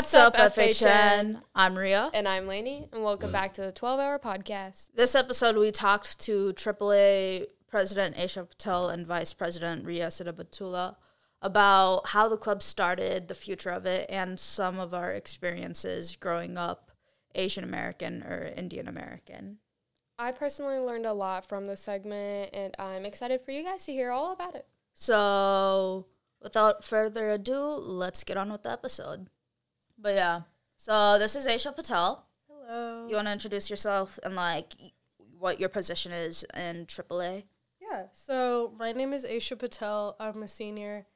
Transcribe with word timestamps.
What's, 0.00 0.14
up, 0.14 0.34
FHN? 0.34 1.42
I'm 1.54 1.76
Rhea. 1.76 2.10
And 2.14 2.26
I'm 2.26 2.46
Laney, 2.46 2.88
and 2.90 3.04
welcome 3.04 3.30
back 3.30 3.52
to 3.52 3.60
the 3.60 3.70
12 3.70 4.00
Hour 4.00 4.18
Podcast. 4.18 4.88
This 4.94 5.14
episode, 5.14 5.58
we 5.58 5.70
talked 5.70 6.18
to 6.20 6.54
AAA 6.54 7.48
President 7.68 8.16
Aesha 8.16 8.48
Patel 8.48 8.88
and 8.88 9.06
Vice 9.06 9.34
President 9.34 9.84
Riya 9.84 10.06
Siddabuttula 10.06 10.96
about 11.42 12.06
how 12.08 12.30
the 12.30 12.38
club 12.38 12.62
started, 12.62 13.28
the 13.28 13.34
future 13.34 13.68
of 13.68 13.84
it, 13.84 14.06
and 14.08 14.40
some 14.40 14.80
of 14.80 14.94
our 14.94 15.12
experiences 15.12 16.16
growing 16.16 16.56
up 16.56 16.92
Asian 17.34 17.62
American 17.62 18.22
or 18.22 18.54
Indian 18.56 18.88
American. 18.88 19.58
I 20.18 20.32
personally 20.32 20.78
learned 20.78 21.04
a 21.04 21.12
lot 21.12 21.46
from 21.46 21.66
this 21.66 21.82
segment, 21.82 22.54
and 22.54 22.74
I'm 22.78 23.04
excited 23.04 23.42
for 23.42 23.50
you 23.50 23.64
guys 23.64 23.84
to 23.84 23.92
hear 23.92 24.12
all 24.12 24.32
about 24.32 24.54
it. 24.54 24.66
So, 24.94 26.06
without 26.40 26.84
further 26.84 27.28
ado, 27.28 27.60
let's 27.60 28.24
get 28.24 28.38
on 28.38 28.50
with 28.50 28.62
the 28.62 28.72
episode. 28.72 29.28
But 30.02 30.14
yeah, 30.14 30.42
so 30.76 31.18
this 31.18 31.36
is 31.36 31.46
Aesha 31.46 31.76
Patel. 31.76 32.24
Hello. 32.48 33.06
You 33.06 33.16
want 33.16 33.28
to 33.28 33.32
introduce 33.32 33.68
yourself 33.68 34.18
and 34.22 34.34
like 34.34 34.72
what 35.38 35.60
your 35.60 35.68
position 35.68 36.10
is 36.12 36.44
in 36.54 36.86
AAA? 36.86 37.44
Yeah. 37.82 38.04
So 38.12 38.72
my 38.78 38.92
name 38.92 39.12
is 39.12 39.26
Aesha 39.26 39.58
Patel. 39.58 40.16
I'm 40.18 40.42
a 40.42 40.48
senior 40.48 41.06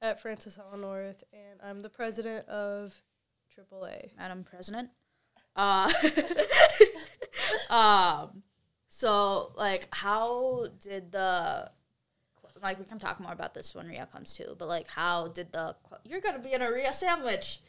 at 0.00 0.20
Francis 0.20 0.56
Howell 0.56 0.78
North, 0.78 1.24
and 1.32 1.60
I'm 1.64 1.80
the 1.80 1.88
president 1.88 2.46
of 2.48 3.02
AAA. 3.58 4.16
Madam 4.16 4.44
President. 4.44 4.90
Uh, 5.56 5.90
um, 7.70 8.44
so 8.86 9.52
like, 9.56 9.88
how 9.90 10.68
did 10.80 11.10
the 11.10 11.70
like 12.62 12.78
we 12.78 12.84
can 12.84 12.98
talk 13.00 13.18
more 13.18 13.32
about 13.32 13.54
this 13.54 13.74
when 13.74 13.88
Riya 13.88 14.08
comes 14.12 14.34
too, 14.34 14.54
but 14.58 14.68
like, 14.68 14.86
how 14.86 15.26
did 15.26 15.50
the 15.52 15.74
you're 16.04 16.20
gonna 16.20 16.38
be 16.38 16.52
in 16.52 16.62
a 16.62 16.70
Ria 16.70 16.92
sandwich? 16.92 17.60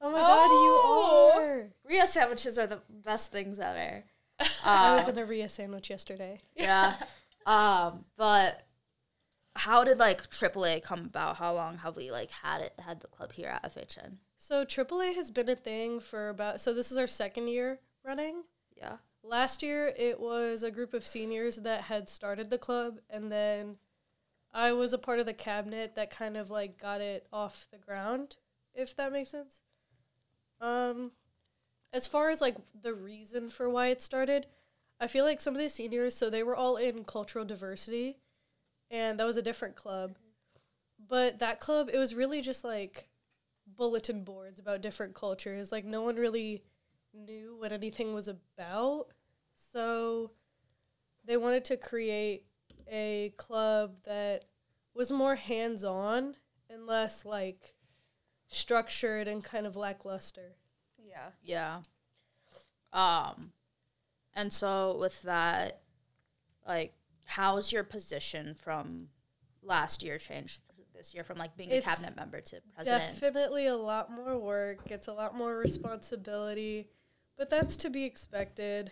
Oh 0.00 0.10
my 0.12 0.18
Oh. 0.20 1.34
God, 1.34 1.44
you 1.44 1.50
are! 1.60 1.68
Ria 1.84 2.06
sandwiches 2.06 2.58
are 2.58 2.66
the 2.66 2.80
best 2.88 3.32
things 3.32 3.58
ever. 3.58 4.04
I 4.64 4.94
was 4.94 5.06
Uh, 5.08 5.12
in 5.12 5.18
a 5.18 5.24
Ria 5.24 5.48
sandwich 5.48 5.90
yesterday. 5.90 6.38
yeah. 6.54 6.96
Um, 7.46 8.04
but 8.16 8.64
how 9.56 9.82
did 9.82 9.98
like 9.98 10.30
AAA 10.30 10.82
come 10.82 11.06
about? 11.06 11.36
How 11.36 11.52
long 11.54 11.78
have 11.78 11.96
we 11.96 12.10
like 12.12 12.30
had 12.30 12.60
it 12.60 12.74
had 12.78 13.00
the 13.00 13.08
club 13.08 13.32
here 13.32 13.48
at 13.48 13.64
FHN? 13.74 14.18
So 14.36 14.64
AAA 14.64 15.14
has 15.14 15.30
been 15.30 15.48
a 15.48 15.56
thing 15.56 15.98
for 16.00 16.28
about. 16.28 16.60
So 16.60 16.72
this 16.72 16.92
is 16.92 16.98
our 16.98 17.06
second 17.08 17.48
year 17.48 17.80
running. 18.04 18.44
Yeah. 18.76 18.98
Last 19.24 19.62
year, 19.62 19.92
it 19.96 20.20
was 20.20 20.62
a 20.62 20.70
group 20.70 20.94
of 20.94 21.04
seniors 21.06 21.56
that 21.56 21.82
had 21.82 22.08
started 22.08 22.50
the 22.50 22.58
club, 22.58 23.00
and 23.10 23.32
then 23.32 23.76
I 24.54 24.72
was 24.72 24.92
a 24.92 24.98
part 24.98 25.18
of 25.18 25.26
the 25.26 25.34
cabinet 25.34 25.96
that 25.96 26.10
kind 26.10 26.36
of 26.36 26.50
like 26.50 26.78
got 26.80 27.00
it 27.00 27.26
off 27.32 27.66
the 27.72 27.78
ground, 27.78 28.36
if 28.74 28.94
that 28.96 29.12
makes 29.12 29.30
sense. 29.30 29.62
Um, 30.60 31.12
as 31.92 32.06
far 32.06 32.30
as 32.30 32.40
like 32.40 32.56
the 32.82 32.94
reason 32.94 33.50
for 33.50 33.68
why 33.68 33.88
it 33.88 34.00
started, 34.00 34.46
I 35.00 35.06
feel 35.06 35.24
like 35.24 35.40
some 35.40 35.54
of 35.54 35.60
the 35.60 35.68
seniors, 35.68 36.14
so 36.14 36.28
they 36.28 36.42
were 36.42 36.56
all 36.56 36.76
in 36.76 37.04
cultural 37.04 37.44
diversity, 37.44 38.18
and 38.90 39.18
that 39.18 39.26
was 39.26 39.36
a 39.36 39.42
different 39.42 39.76
club. 39.76 40.16
But 40.98 41.38
that 41.38 41.60
club, 41.60 41.88
it 41.92 41.98
was 41.98 42.14
really 42.14 42.40
just 42.40 42.64
like 42.64 43.08
bulletin 43.66 44.24
boards 44.24 44.58
about 44.58 44.80
different 44.80 45.14
cultures. 45.14 45.70
Like 45.70 45.84
no 45.84 46.02
one 46.02 46.16
really 46.16 46.64
knew 47.14 47.56
what 47.58 47.72
anything 47.72 48.14
was 48.14 48.28
about. 48.28 49.06
So 49.52 50.32
they 51.24 51.36
wanted 51.36 51.64
to 51.66 51.76
create 51.76 52.44
a 52.90 53.32
club 53.36 53.96
that 54.04 54.44
was 54.94 55.10
more 55.12 55.36
hands 55.36 55.84
on 55.84 56.34
and 56.70 56.86
less 56.86 57.24
like 57.24 57.74
structured 58.48 59.28
and 59.28 59.42
kind 59.44 59.66
of 59.66 59.76
lackluster. 59.76 60.56
Yeah. 60.98 61.30
Yeah. 61.42 61.82
Um, 62.92 63.52
and 64.34 64.52
so 64.52 64.96
with 64.98 65.22
that, 65.22 65.80
like, 66.66 66.94
how's 67.26 67.70
your 67.72 67.84
position 67.84 68.54
from 68.54 69.08
last 69.62 70.02
year 70.02 70.18
changed 70.18 70.62
this 70.94 71.14
year 71.14 71.22
from 71.22 71.38
like 71.38 71.56
being 71.56 71.70
It's 71.70 71.86
a 71.86 71.88
cabinet 71.88 72.16
member 72.16 72.40
to 72.40 72.60
president? 72.74 73.20
Definitely 73.20 73.66
a 73.66 73.76
lot 73.76 74.10
more 74.10 74.36
work, 74.38 74.90
it's 74.90 75.06
a 75.08 75.12
lot 75.12 75.36
more 75.36 75.56
responsibility, 75.56 76.88
but 77.36 77.50
that's 77.50 77.76
to 77.78 77.90
be 77.90 78.04
expected. 78.04 78.90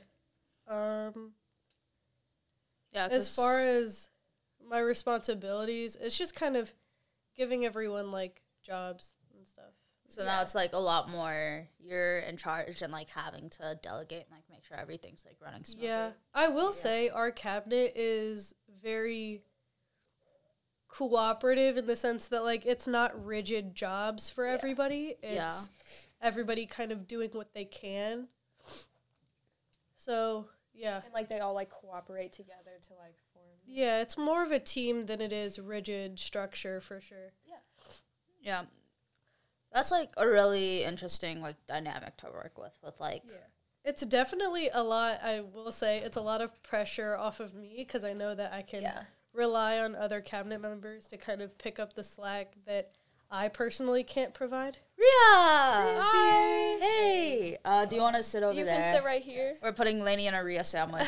Um, 0.69 1.33
yeah. 2.93 3.06
as 3.06 3.27
'cause- 3.28 3.34
far 3.34 3.61
as 3.61 4.11
my 4.62 4.78
responsibilities, 4.78 5.97
it's 5.97 6.17
just 6.17 6.34
kind 6.34 6.56
of 6.56 6.75
giving 7.34 7.65
everyone 7.65 8.11
like 8.12 8.43
jobs 8.62 9.17
and 9.46 9.48
stuff. 9.48 9.72
so 10.08 10.24
now 10.24 10.42
it's 10.42 10.54
like 10.54 10.72
a 10.72 10.78
lot 10.78 11.08
more. 11.08 11.66
You're 11.78 12.18
in 12.20 12.36
charge 12.36 12.82
and 12.82 12.92
like 12.92 13.08
having 13.08 13.48
to 13.50 13.78
delegate 13.82 14.24
and 14.28 14.32
like 14.32 14.44
make 14.50 14.64
sure 14.64 14.76
everything's 14.76 15.24
like 15.24 15.36
running 15.40 15.64
smoothly. 15.64 15.88
Yeah, 15.88 16.10
I 16.34 16.48
will 16.48 16.72
say 16.72 17.08
our 17.08 17.30
cabinet 17.30 17.92
is 17.94 18.54
very 18.82 19.42
cooperative 20.88 21.76
in 21.76 21.86
the 21.86 21.96
sense 21.96 22.28
that 22.28 22.42
like 22.44 22.64
it's 22.66 22.86
not 22.86 23.24
rigid 23.24 23.74
jobs 23.74 24.30
for 24.30 24.46
everybody. 24.46 25.16
It's 25.22 25.34
Yeah. 25.34 25.52
everybody 26.22 26.66
kind 26.66 26.90
of 26.92 27.06
doing 27.06 27.30
what 27.32 27.52
they 27.54 27.64
can. 27.64 28.28
So, 29.96 30.46
yeah. 30.72 31.00
And 31.04 31.12
like 31.12 31.28
they 31.28 31.40
all 31.40 31.54
like 31.54 31.68
cooperate 31.70 32.32
together 32.32 32.78
to 32.88 32.94
like 32.94 33.16
form. 33.34 33.44
Yeah, 33.66 34.00
it's 34.00 34.16
more 34.16 34.42
of 34.42 34.52
a 34.52 34.60
team 34.60 35.02
than 35.02 35.20
it 35.20 35.32
is 35.32 35.58
rigid 35.58 36.18
structure 36.18 36.80
for 36.80 37.00
sure. 37.00 37.32
Yeah. 37.46 37.56
Yeah. 38.40 38.62
That's 39.72 39.91
like 39.91 40.10
a 40.16 40.27
really 40.27 40.84
interesting 40.84 41.41
like 41.41 41.56
dynamic 41.66 42.16
to 42.19 42.27
work 42.27 42.56
with. 42.59 42.72
With 42.82 42.99
like, 43.00 43.22
It's 43.84 44.04
definitely 44.06 44.71
a 44.72 44.82
lot, 44.82 45.21
I 45.22 45.41
will 45.41 45.72
say, 45.72 45.99
it's 45.99 46.16
a 46.16 46.21
lot 46.22 46.41
of 46.41 46.62
pressure 46.62 47.16
off 47.16 47.41
of 47.41 47.54
me 47.54 47.75
because 47.78 48.03
I 48.05 48.12
know 48.12 48.34
that 48.34 48.53
I 48.53 48.62
can 48.62 48.82
Yeah. 48.82 49.03
rely 49.32 49.78
on 49.78 49.94
other 49.94 50.21
cabinet 50.21 50.60
members 50.60 51.06
to 51.09 51.16
kind 51.16 51.43
of 51.43 51.56
pick 51.59 51.78
up 51.78 51.94
the 51.94 52.03
slack 52.05 52.55
that 52.66 52.93
I 53.31 53.49
personally 53.49 54.03
can't 54.05 54.32
provide. 54.32 54.78
Riya. 54.97 55.09
Hi. 56.00 56.78
Hey. 56.81 57.59
Uh, 57.65 57.84
do 57.84 57.97
you 57.97 58.03
want 58.03 58.16
to 58.16 58.22
sit 58.22 58.43
over 58.44 58.56
You 58.56 58.65
there? 58.65 58.76
You 58.76 58.82
can 58.82 58.94
sit 58.94 59.05
right 59.05 59.21
here. 59.22 59.53
We're 59.62 59.72
putting 59.72 60.00
Laney 60.00 60.26
in 60.28 60.34
a 60.34 60.43
Ria 60.44 60.62
sandwich. 60.65 61.06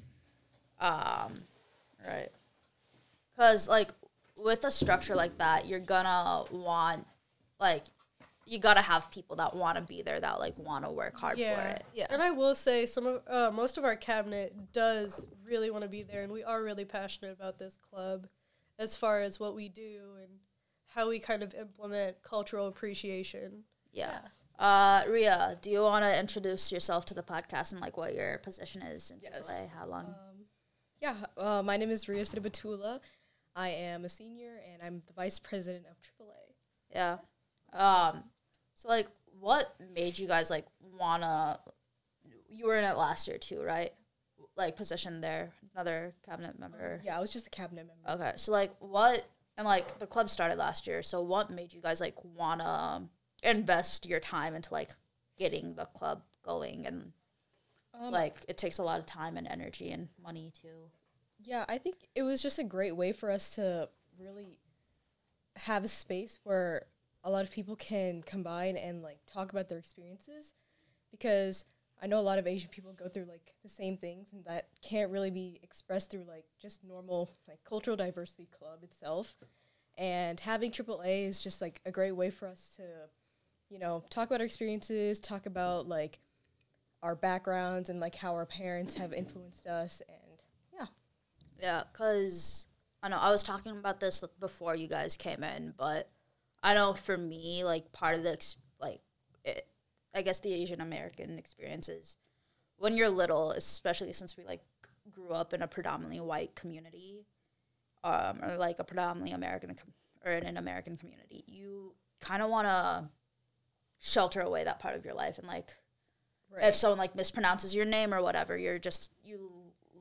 um, 0.80 1.40
right. 2.06 2.30
Because, 3.36 3.68
like, 3.68 3.90
with 4.38 4.64
a 4.64 4.70
structure 4.70 5.14
like 5.14 5.36
that, 5.38 5.66
you're 5.66 5.78
gonna 5.78 6.44
want, 6.50 7.06
like, 7.60 7.84
you 8.46 8.58
gotta 8.58 8.80
have 8.80 9.10
people 9.10 9.36
that 9.36 9.54
want 9.54 9.76
to 9.76 9.82
be 9.82 10.02
there, 10.02 10.18
that, 10.18 10.40
like, 10.40 10.58
want 10.58 10.84
to 10.84 10.90
work 10.90 11.16
hard 11.16 11.36
for 11.36 11.42
it. 11.44 11.84
Yeah. 11.94 12.06
And 12.10 12.20
I 12.20 12.30
will 12.32 12.54
say 12.54 12.84
some 12.86 13.06
of 13.06 13.22
uh, 13.28 13.50
most 13.52 13.78
of 13.78 13.84
our 13.84 13.94
cabinet 13.96 14.72
does 14.72 15.28
really 15.44 15.70
want 15.70 15.82
to 15.82 15.88
be 15.88 16.02
there 16.02 16.22
and 16.22 16.32
we 16.32 16.42
are 16.42 16.62
really 16.62 16.84
passionate 16.84 17.32
about 17.32 17.58
this 17.58 17.76
club 17.76 18.26
as 18.78 18.96
far 18.96 19.20
as 19.20 19.38
what 19.38 19.54
we 19.54 19.68
do 19.68 20.00
and 20.20 20.30
how 20.88 21.08
we 21.08 21.20
kind 21.20 21.42
of 21.44 21.54
implement 21.54 22.22
cultural 22.22 22.66
appreciation. 22.66 23.62
Yeah. 23.92 24.18
Uh, 24.58 25.04
Riya, 25.08 25.58
do 25.62 25.70
you 25.70 25.82
want 25.82 26.04
to 26.04 26.18
introduce 26.18 26.72
yourself 26.72 27.06
to 27.06 27.14
the 27.14 27.22
podcast 27.22 27.72
and, 27.72 27.80
like, 27.80 27.96
what 27.96 28.14
your 28.14 28.38
position 28.38 28.82
is 28.82 29.10
in 29.10 29.18
Yes. 29.22 29.48
AAA? 29.48 29.70
How 29.78 29.86
long? 29.86 30.06
Um, 30.06 30.44
yeah, 31.00 31.14
uh, 31.36 31.62
my 31.62 31.76
name 31.76 31.90
is 31.90 32.08
Riya 32.08 32.24
Siddabuttula. 32.24 33.00
I 33.54 33.68
am 33.68 34.04
a 34.04 34.08
senior 34.08 34.60
and 34.72 34.82
I'm 34.82 35.02
the 35.06 35.12
vice 35.12 35.38
president 35.38 35.86
of 35.86 35.96
AAA. 36.02 36.54
Yeah. 36.90 37.18
Um. 37.72 38.24
So 38.74 38.88
like, 38.88 39.08
what 39.38 39.74
made 39.94 40.18
you 40.18 40.26
guys 40.26 40.50
like 40.50 40.66
wanna? 40.98 41.58
You 42.48 42.66
were 42.66 42.76
in 42.76 42.84
it 42.84 42.96
last 42.96 43.28
year 43.28 43.38
too, 43.38 43.62
right? 43.62 43.92
Like 44.56 44.76
position 44.76 45.20
there, 45.20 45.52
another 45.74 46.14
cabinet 46.26 46.58
member. 46.58 47.00
Yeah, 47.04 47.16
I 47.16 47.20
was 47.20 47.30
just 47.30 47.46
a 47.46 47.50
cabinet 47.50 47.86
member. 47.86 48.22
Okay. 48.22 48.32
So 48.36 48.52
like, 48.52 48.72
what? 48.80 49.24
And 49.56 49.66
like, 49.66 49.98
the 49.98 50.06
club 50.06 50.28
started 50.30 50.58
last 50.58 50.86
year. 50.86 51.02
So 51.02 51.20
what 51.22 51.50
made 51.50 51.72
you 51.72 51.80
guys 51.80 52.00
like 52.00 52.16
wanna 52.24 53.08
invest 53.42 54.06
your 54.06 54.20
time 54.20 54.54
into 54.54 54.72
like 54.72 54.90
getting 55.38 55.74
the 55.74 55.84
club 55.86 56.22
going? 56.42 56.86
And 56.86 57.12
Um, 57.94 58.10
like, 58.12 58.36
it 58.48 58.56
takes 58.56 58.78
a 58.78 58.82
lot 58.82 58.98
of 58.98 59.06
time 59.06 59.36
and 59.36 59.46
energy 59.46 59.90
and 59.90 60.08
money 60.22 60.52
too. 60.60 60.90
yeah, 61.42 61.64
I 61.68 61.78
think 61.78 61.96
it 62.14 62.22
was 62.22 62.42
just 62.42 62.58
a 62.58 62.64
great 62.64 62.96
way 62.96 63.12
for 63.12 63.30
us 63.30 63.54
to 63.54 63.88
really 64.18 64.58
have 65.56 65.84
a 65.84 65.88
space 65.88 66.38
where 66.44 66.86
a 67.22 67.30
lot 67.30 67.44
of 67.44 67.50
people 67.50 67.76
can 67.76 68.22
combine 68.22 68.76
and 68.76 69.02
like 69.02 69.18
talk 69.26 69.52
about 69.52 69.68
their 69.68 69.78
experiences 69.78 70.54
because 71.10 71.64
I 72.02 72.06
know 72.06 72.18
a 72.18 72.22
lot 72.22 72.38
of 72.38 72.46
Asian 72.46 72.70
people 72.70 72.92
go 72.92 73.08
through 73.08 73.26
like 73.26 73.52
the 73.62 73.68
same 73.68 73.98
things 73.98 74.28
and 74.32 74.44
that 74.46 74.68
can't 74.82 75.10
really 75.10 75.30
be 75.30 75.60
expressed 75.62 76.10
through 76.10 76.24
like 76.26 76.46
just 76.60 76.82
normal 76.82 77.30
like 77.46 77.62
cultural 77.64 77.96
diversity 77.96 78.48
club 78.58 78.82
itself. 78.82 79.34
And 79.98 80.40
having 80.40 80.70
AAA 80.70 81.26
is 81.28 81.42
just 81.42 81.60
like 81.60 81.80
a 81.84 81.90
great 81.90 82.12
way 82.12 82.30
for 82.30 82.48
us 82.48 82.72
to, 82.76 82.82
you 83.68 83.78
know, 83.78 84.02
talk 84.08 84.28
about 84.28 84.40
our 84.40 84.46
experiences, 84.46 85.20
talk 85.20 85.44
about 85.44 85.88
like 85.88 86.20
our 87.02 87.14
backgrounds 87.14 87.90
and 87.90 88.00
like 88.00 88.14
how 88.14 88.32
our 88.32 88.46
parents 88.46 88.94
have 88.94 89.12
influenced 89.12 89.66
us 89.66 90.00
and 90.08 90.42
yeah. 90.72 90.86
Yeah, 91.60 91.82
because 91.92 92.66
I 93.02 93.08
know 93.10 93.18
I 93.18 93.30
was 93.30 93.42
talking 93.42 93.72
about 93.72 94.00
this 94.00 94.24
before 94.38 94.74
you 94.74 94.88
guys 94.88 95.16
came 95.16 95.44
in, 95.44 95.74
but 95.76 96.08
I 96.62 96.74
know 96.74 96.94
for 96.94 97.16
me, 97.16 97.64
like 97.64 97.92
part 97.92 98.16
of 98.16 98.22
the 98.22 98.32
ex- 98.32 98.56
like 98.80 99.00
it, 99.44 99.66
I 100.14 100.22
guess 100.22 100.40
the 100.40 100.52
Asian 100.52 100.80
American 100.80 101.38
experiences 101.38 102.16
when 102.76 102.96
you're 102.96 103.10
little, 103.10 103.52
especially 103.52 104.12
since 104.12 104.36
we 104.36 104.44
like 104.44 104.62
grew 105.10 105.30
up 105.30 105.52
in 105.52 105.62
a 105.62 105.68
predominantly 105.68 106.20
white 106.20 106.54
community, 106.54 107.26
um, 108.04 108.42
or 108.42 108.56
like 108.56 108.78
a 108.78 108.84
predominantly 108.84 109.32
American 109.32 109.74
com- 109.74 109.92
or 110.24 110.32
in 110.32 110.46
an 110.46 110.56
American 110.56 110.96
community, 110.96 111.44
you 111.46 111.94
kind 112.20 112.42
of 112.42 112.50
want 112.50 112.66
to 112.66 113.08
shelter 113.98 114.40
away 114.40 114.64
that 114.64 114.78
part 114.78 114.96
of 114.96 115.04
your 115.04 115.14
life 115.14 115.36
and 115.38 115.46
like 115.46 115.74
if 116.62 116.74
someone 116.74 116.98
like 116.98 117.14
mispronounces 117.14 117.74
your 117.74 117.84
name 117.84 118.12
or 118.12 118.22
whatever, 118.22 118.56
you're 118.56 118.78
just 118.78 119.12
you 119.22 119.50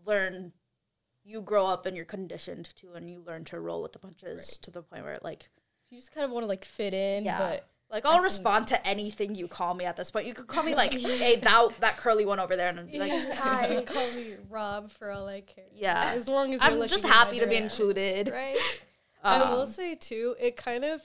learn 0.05 0.53
you 1.23 1.41
grow 1.41 1.65
up 1.65 1.85
and 1.85 1.95
you're 1.95 2.05
conditioned 2.05 2.69
to 2.77 2.93
and 2.93 3.09
you 3.09 3.21
learn 3.25 3.43
to 3.45 3.59
roll 3.59 3.81
with 3.81 3.93
the 3.93 3.99
punches 3.99 4.57
to 4.57 4.71
the 4.71 4.81
point 4.81 5.03
where 5.03 5.19
like 5.21 5.49
you 5.89 5.97
just 5.97 6.11
kind 6.13 6.25
of 6.25 6.31
want 6.31 6.43
to 6.43 6.47
like 6.47 6.65
fit 6.65 6.93
in, 6.93 7.25
yeah. 7.25 7.37
but 7.37 7.65
like 7.91 8.05
I'll 8.05 8.21
respond 8.21 8.67
to 8.67 8.87
anything 8.87 9.33
you 9.35 9.47
call 9.47 9.73
me 9.73 9.85
at 9.85 9.95
this 9.95 10.11
point. 10.11 10.27
You 10.27 10.33
could 10.33 10.47
call 10.47 10.63
me 10.63 10.75
like, 10.75 10.93
"Hey, 10.99 11.37
that 11.37 11.67
that 11.79 11.97
curly 11.97 12.25
one 12.25 12.39
over 12.39 12.55
there," 12.55 12.69
and 12.69 12.79
I'd 12.79 12.91
be 12.91 12.99
like, 12.99 13.11
"Hi." 13.33 13.83
Call 13.85 14.11
me 14.13 14.33
Rob 14.49 14.91
for 14.91 15.11
all 15.11 15.27
I 15.27 15.41
care. 15.41 15.65
Yeah. 15.73 16.11
As 16.15 16.27
long 16.27 16.53
as 16.53 16.61
I'm 16.61 16.85
just 16.87 17.05
happy 17.05 17.39
to 17.39 17.47
be 17.47 17.55
included. 17.55 18.29
Right. 18.31 18.57
I 19.23 19.51
will 19.51 19.61
Um, 19.63 19.67
say 19.67 19.95
too, 19.95 20.35
it 20.39 20.55
kind 20.55 20.85
of 20.85 21.01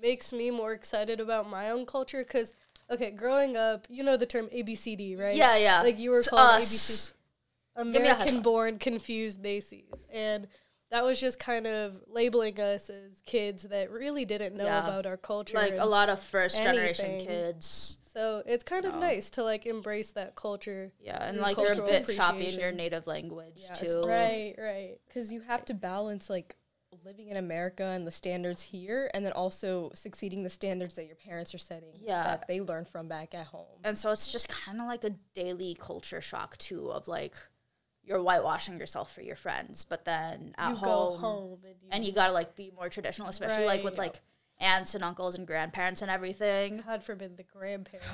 makes 0.00 0.32
me 0.32 0.50
more 0.52 0.72
excited 0.72 1.18
about 1.20 1.48
my 1.50 1.70
own 1.70 1.84
culture 1.84 2.18
because, 2.22 2.52
okay, 2.90 3.10
growing 3.10 3.56
up, 3.56 3.86
you 3.90 4.04
know 4.04 4.16
the 4.16 4.26
term 4.26 4.46
ABCD, 4.48 5.18
right? 5.18 5.34
Yeah, 5.34 5.56
yeah. 5.56 5.82
Like 5.82 5.98
you 5.98 6.10
were 6.10 6.18
It's 6.18 6.28
called 6.28 6.60
us. 6.60 7.12
ABC, 7.76 7.92
Give 7.92 8.02
me 8.02 8.08
a 8.08 8.14
high 8.14 8.14
American 8.14 8.34
five. 8.36 8.42
born 8.44 8.78
confused 8.78 9.42
Desis, 9.42 9.82
and 10.12 10.46
that 10.90 11.04
was 11.04 11.18
just 11.20 11.38
kind 11.38 11.66
of 11.66 11.96
labeling 12.06 12.58
us 12.60 12.88
as 12.90 13.20
kids 13.26 13.64
that 13.64 13.90
really 13.90 14.24
didn't 14.24 14.54
know 14.56 14.64
Yeah. 14.64 14.84
about 14.86 15.06
our 15.06 15.16
culture. 15.16 15.56
Like 15.56 15.74
a 15.78 15.84
lot 15.86 16.08
of 16.08 16.20
first 16.20 16.56
generation 16.56 17.04
anything. 17.06 17.26
kids. 17.26 17.98
So 18.04 18.42
it's 18.46 18.64
kind 18.64 18.86
of 18.86 18.94
nice 18.94 19.30
to 19.32 19.42
like 19.44 19.66
embrace 19.66 20.12
that 20.12 20.36
culture. 20.36 20.92
Yeah, 21.00 21.22
and 21.22 21.36
Your 21.36 21.44
like 21.44 21.56
you're 21.58 21.72
a 21.72 21.86
bit 21.86 22.08
choppy 22.14 22.46
in 22.52 22.58
your 22.58 22.72
native 22.72 23.06
language 23.06 23.54
Yeah, 23.56 23.74
too. 23.74 24.02
Right, 24.06 24.54
right. 24.58 24.98
because 25.06 25.32
you 25.32 25.40
have 25.42 25.64
to 25.66 25.74
balance 25.74 26.30
like 26.30 26.56
living 27.04 27.28
in 27.28 27.36
America 27.36 27.84
and 27.84 28.06
the 28.06 28.10
standards 28.10 28.62
here, 28.62 29.10
and 29.12 29.22
then 29.24 29.32
also 29.32 29.90
succeeding 29.94 30.42
the 30.44 30.48
standards 30.50 30.94
that 30.94 31.04
your 31.06 31.16
parents 31.16 31.54
are 31.54 31.58
setting. 31.58 31.90
Yeah. 32.00 32.22
that 32.22 32.48
they 32.48 32.60
learned 32.62 32.88
from 32.88 33.06
back 33.06 33.34
at 33.34 33.46
home. 33.48 33.66
And 33.84 33.98
so 33.98 34.12
it's 34.12 34.32
just 34.32 34.48
kind 34.48 34.80
of 34.80 34.86
like 34.86 35.04
a 35.04 35.10
daily 35.34 35.76
culture 35.78 36.22
shock 36.22 36.56
too 36.56 36.90
of 36.90 37.06
like 37.08 37.34
you're 38.06 38.22
whitewashing 38.22 38.78
yourself 38.78 39.12
for 39.12 39.20
your 39.20 39.36
friends, 39.36 39.84
but 39.84 40.04
then 40.04 40.54
at 40.56 40.70
you 40.70 40.76
home, 40.76 40.84
go 41.12 41.18
home 41.18 41.58
and 41.64 41.74
you, 41.82 41.88
and 41.90 42.04
you 42.04 42.12
gotta 42.12 42.32
like 42.32 42.54
be 42.56 42.70
more 42.74 42.88
traditional, 42.88 43.28
especially 43.28 43.66
like 43.66 43.82
with 43.84 43.98
Right. 43.98 44.12
like 44.14 44.20
aunts 44.58 44.94
and 44.94 45.04
uncles 45.04 45.34
and 45.34 45.46
grandparents 45.46 46.00
and 46.02 46.10
everything. 46.10 46.82
God 46.86 47.04
forbid 47.04 47.36
the 47.36 47.42
grandparents. 47.42 48.08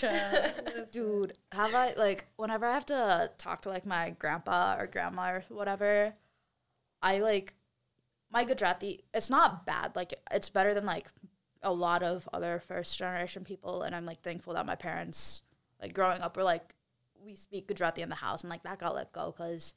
Dude, 0.92 1.34
have 1.52 1.74
I 1.74 1.92
like 1.94 2.26
whenever 2.36 2.66
I 2.66 2.74
have 2.74 2.86
to 2.86 3.30
talk 3.38 3.62
to 3.62 3.68
like 3.68 3.86
my 3.86 4.10
grandpa 4.18 4.76
or 4.78 4.86
grandma 4.86 5.32
or 5.34 5.44
whatever, 5.48 6.14
I 7.02 7.18
like 7.18 7.54
my 8.30 8.44
Gujarati. 8.44 9.04
It's 9.12 9.30
not 9.30 9.66
bad. 9.66 9.94
Like 9.94 10.14
it's 10.30 10.48
better 10.48 10.74
than 10.74 10.86
like 10.86 11.06
a 11.62 11.72
lot 11.72 12.02
of 12.02 12.28
other 12.32 12.62
first 12.66 12.98
generation 12.98 13.44
people, 13.44 13.82
and 13.82 13.94
I'm 13.94 14.06
like 14.06 14.20
thankful 14.22 14.54
that 14.54 14.66
my 14.66 14.74
parents 14.74 15.42
like 15.80 15.94
growing 15.94 16.22
up 16.22 16.36
were 16.36 16.42
like 16.42 16.74
we 17.24 17.34
speak 17.34 17.66
Gujarati 17.68 18.02
in 18.02 18.08
the 18.08 18.14
house, 18.16 18.42
and 18.42 18.50
like 18.50 18.62
that 18.64 18.78
got 18.78 18.94
let 18.94 19.12
go 19.12 19.32
because 19.36 19.74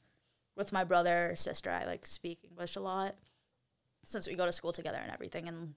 with 0.56 0.72
my 0.72 0.84
brother 0.84 1.30
or 1.30 1.36
sister, 1.36 1.70
I 1.70 1.84
like 1.84 2.06
speak 2.06 2.40
English 2.44 2.76
a 2.76 2.80
lot 2.80 3.14
since 4.04 4.26
we 4.28 4.34
go 4.34 4.46
to 4.46 4.52
school 4.52 4.72
together 4.72 4.98
and 5.02 5.12
everything, 5.12 5.48
and 5.48 5.74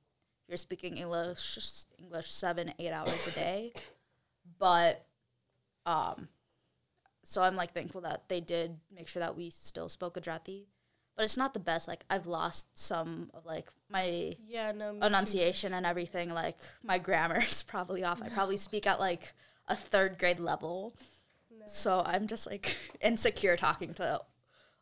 you're 0.47 0.57
speaking 0.57 0.97
English 0.97 1.59
English 1.97 2.31
seven 2.31 2.73
eight 2.79 2.91
hours 2.91 3.25
a 3.27 3.31
day 3.31 3.73
but 4.59 5.05
um 5.85 6.27
so 7.23 7.41
i'm 7.41 7.55
like 7.55 7.73
thankful 7.73 8.01
that 8.01 8.27
they 8.27 8.41
did 8.41 8.75
make 8.93 9.07
sure 9.07 9.19
that 9.19 9.37
we 9.37 9.49
still 9.49 9.87
spoke 9.87 10.15
gujarati 10.15 10.67
but 11.15 11.23
it's 11.23 11.37
not 11.37 11.53
the 11.53 11.59
best 11.59 11.87
like 11.87 12.03
i've 12.09 12.25
lost 12.27 12.65
some 12.77 13.29
of 13.33 13.45
like 13.45 13.67
my 13.89 14.35
Yeah, 14.47 14.71
no. 14.71 14.93
me 14.93 14.99
too. 14.99 15.05
enunciation 15.05 15.73
and 15.73 15.85
everything 15.85 16.31
like 16.31 16.57
my 16.83 16.97
grammar 16.97 17.39
is 17.47 17.63
probably 17.63 18.03
off 18.03 18.21
i 18.21 18.29
probably 18.29 18.57
speak 18.57 18.87
at 18.87 18.99
like 18.99 19.33
a 19.67 19.75
third 19.75 20.17
grade 20.17 20.39
level. 20.39 20.93
So 21.67 22.01
i'm 22.05 22.27
just 22.27 22.47
like 22.47 22.75
insecure 23.01 23.55
talking 23.55 23.93
to 23.93 24.19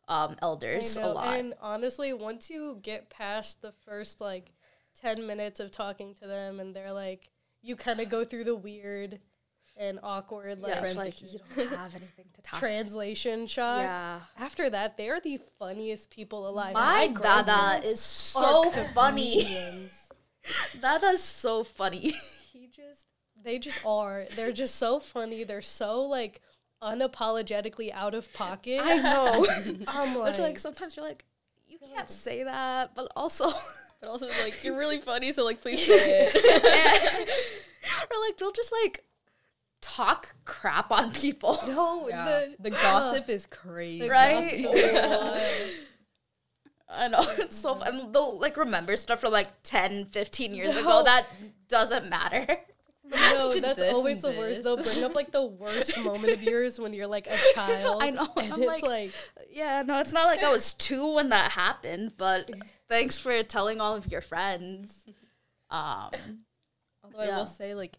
um 0.08 0.36
elders 0.42 0.96
a 0.96 1.06
lot 1.06 1.38
And 1.38 1.54
honestly, 1.60 2.12
once 2.12 2.50
you 2.50 2.78
get 2.82 3.10
past 3.10 3.62
the 3.62 3.72
first 3.86 4.20
like 4.20 4.52
10 5.00 5.24
minutes 5.26 5.60
of 5.60 5.70
talking 5.70 6.14
to 6.14 6.26
them 6.26 6.58
and 6.58 6.74
they're 6.74 6.92
like, 6.92 7.30
you 7.62 7.76
kind 7.76 8.00
of 8.00 8.08
go 8.08 8.24
through 8.24 8.42
the 8.44 8.56
weird 8.56 9.20
and 9.76 10.00
awkward 10.02 10.60
like 10.60 10.74
yeah, 10.74 10.92
like 10.96 11.22
you 11.22 11.38
don't 11.56 11.68
have 11.70 11.94
anything 11.94 12.24
to 12.34 12.42
talk 12.42 12.58
translation 12.58 13.46
shot. 13.46 13.82
yeah 13.82 14.20
After 14.36 14.68
that, 14.68 14.96
they 14.96 15.08
are 15.10 15.20
the 15.20 15.38
funniest 15.60 16.10
people 16.10 16.48
alive. 16.48 16.74
my 16.74 17.06
dada 17.06 17.80
is 17.86 18.00
so 18.00 18.68
funny 18.70 19.42
comedians. 19.44 20.08
Dada's 20.80 21.22
so 21.22 21.62
funny 21.62 22.12
he 22.52 22.66
just 22.66 23.06
they 23.42 23.58
just 23.60 23.78
are 23.86 24.24
they're 24.34 24.52
just 24.52 24.74
so 24.74 24.98
funny 24.98 25.44
they're 25.44 25.62
so 25.62 26.02
like 26.02 26.40
unapologetically 26.82 27.92
out 27.92 28.14
of 28.14 28.32
pocket 28.32 28.80
I 28.82 28.96
know. 28.96 29.46
i'm 29.88 30.14
Which, 30.14 30.32
like, 30.34 30.38
like, 30.38 30.58
sometimes 30.58 30.96
you're 30.96 31.04
like, 31.06 31.24
you 31.68 31.78
can't 31.94 32.08
say 32.10 32.42
that, 32.44 32.94
but 32.94 33.10
also, 33.16 33.50
But 34.00 34.08
also, 34.08 34.28
like, 34.42 34.64
you're 34.64 34.78
really 34.78 34.96
funny, 34.98 35.30
so 35.32 35.44
like, 35.44 35.60
please 35.60 35.84
say 35.84 36.30
it. 36.32 37.28
or 38.10 38.20
like, 38.26 38.38
they'll 38.38 38.50
just 38.52 38.72
like 38.84 39.04
talk 39.82 40.34
crap 40.46 40.90
on 40.90 41.12
people. 41.12 41.58
no 41.66 42.08
Yeah. 42.08 42.24
the, 42.24 42.56
The 42.60 42.70
gossip 42.70 43.28
is 43.28 43.46
crazy. 43.46 44.00
the 44.00 44.08
Right? 44.08 44.62
gossip 44.62 44.74
is 44.74 44.92
wild. 44.94 45.40
I 46.92 47.08
know 47.08 47.20
it's 47.38 47.56
so 47.56 47.74
fun. 47.76 47.88
And 47.94 48.14
they'll 48.14 48.38
like 48.38 48.56
remember 48.56 48.96
stuff 48.96 49.20
from 49.20 49.32
like 49.32 49.48
10, 49.64 50.06
15 50.06 50.54
years 50.54 50.74
No. 50.74 50.80
ago 50.80 51.02
that 51.04 51.26
doesn't 51.68 52.08
matter. 52.08 52.46
No 53.10 53.60
that's 53.60 53.82
always 53.82 54.22
the 54.22 54.30
worst 54.32 54.62
they'll 54.62 54.76
bring 54.82 55.04
up 55.04 55.14
like 55.14 55.30
the 55.32 55.44
worst 55.44 55.98
moment 56.04 56.32
of 56.32 56.42
yours 56.42 56.78
when 56.78 56.92
you're 56.92 57.06
like 57.06 57.26
a 57.26 57.36
child 57.54 57.98
I 58.02 58.10
know, 58.10 58.28
and 58.36 58.52
I'm 58.52 58.62
it's 58.62 58.68
like- 58.68 58.82
like, 58.82 59.12
Yeah, 59.50 59.82
no, 59.86 59.98
it's 60.00 60.12
not 60.12 60.26
like 60.26 60.42
I 60.42 60.52
was 60.52 60.72
two 60.72 61.14
when 61.14 61.30
that 61.30 61.52
happened, 61.52 62.12
but 62.16 62.50
thanks 62.88 63.18
for 63.18 63.42
telling 63.42 63.80
all 63.80 63.94
of 63.96 64.10
your 64.10 64.20
friends. 64.20 65.06
Um, 65.72 66.10
Although 67.04 67.18
I 67.20 67.36
will 67.36 67.46
say, 67.46 67.76
like, 67.76 67.96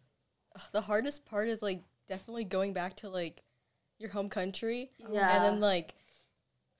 the 0.73 0.81
hardest 0.81 1.25
part 1.25 1.47
is 1.47 1.61
like 1.61 1.83
definitely 2.09 2.43
going 2.43 2.73
back 2.73 2.97
to 2.97 3.07
like 3.09 3.41
your 3.97 4.09
home 4.09 4.27
country. 4.27 4.91
Yeah. 5.09 5.35
And 5.37 5.45
then 5.45 5.59
like 5.61 5.93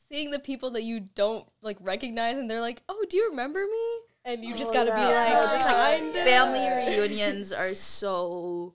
seeing 0.09 0.31
the 0.31 0.39
people 0.39 0.71
that 0.71 0.83
you 0.83 0.99
don't 0.99 1.47
like 1.61 1.77
recognize, 1.79 2.37
and 2.37 2.51
they're 2.51 2.59
like, 2.59 2.83
"Oh, 2.89 3.05
do 3.09 3.15
you 3.15 3.29
remember 3.29 3.61
me?" 3.61 3.99
And 4.25 4.43
you 4.43 4.55
just 4.55 4.69
Oh, 4.69 4.73
gotta 4.73 4.89
yeah. 4.89 5.29
be 5.29 5.35
like 5.41 5.51
just 5.51 5.65
like 5.65 6.13
family 6.25 6.67
reunions 6.95 7.51
are 7.53 7.73
so 7.73 8.73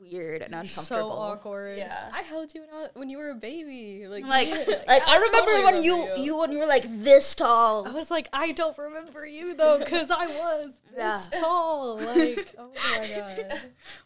weird 0.00 0.42
and 0.42 0.52
so 0.66 0.94
uncomfortable. 0.96 1.12
awkward 1.12 1.78
I 2.12 2.22
held 2.22 2.52
you 2.54 2.62
when, 2.62 2.70
I, 2.72 2.86
when 2.94 3.10
you 3.10 3.18
were 3.18 3.30
a 3.30 3.34
baby. 3.34 4.06
Like, 4.08 4.26
Like, 4.26 4.48
yeah, 4.48 4.56
like 4.88 5.06
I 5.06 5.12
I 5.12 5.16
remember 5.16 5.38
totally 5.52 5.64
when 5.64 5.82
you, 5.84 6.00
remember 6.02 6.22
you 6.22 6.36
when 6.38 6.52
you 6.52 6.58
were 6.58 6.66
like 6.66 6.84
this 7.04 7.34
tall. 7.34 7.86
I 7.86 7.92
was 7.92 8.10
like, 8.10 8.28
I 8.32 8.52
don't 8.52 8.76
remember 8.78 9.26
you 9.26 9.54
though, 9.54 9.78
because 9.78 10.10
I 10.10 10.26
was 10.26 10.70
this 10.96 11.28
tall. 11.38 11.96
Like, 12.00 12.52
oh 12.58 12.70
my 12.98 13.08
god. 13.14 13.60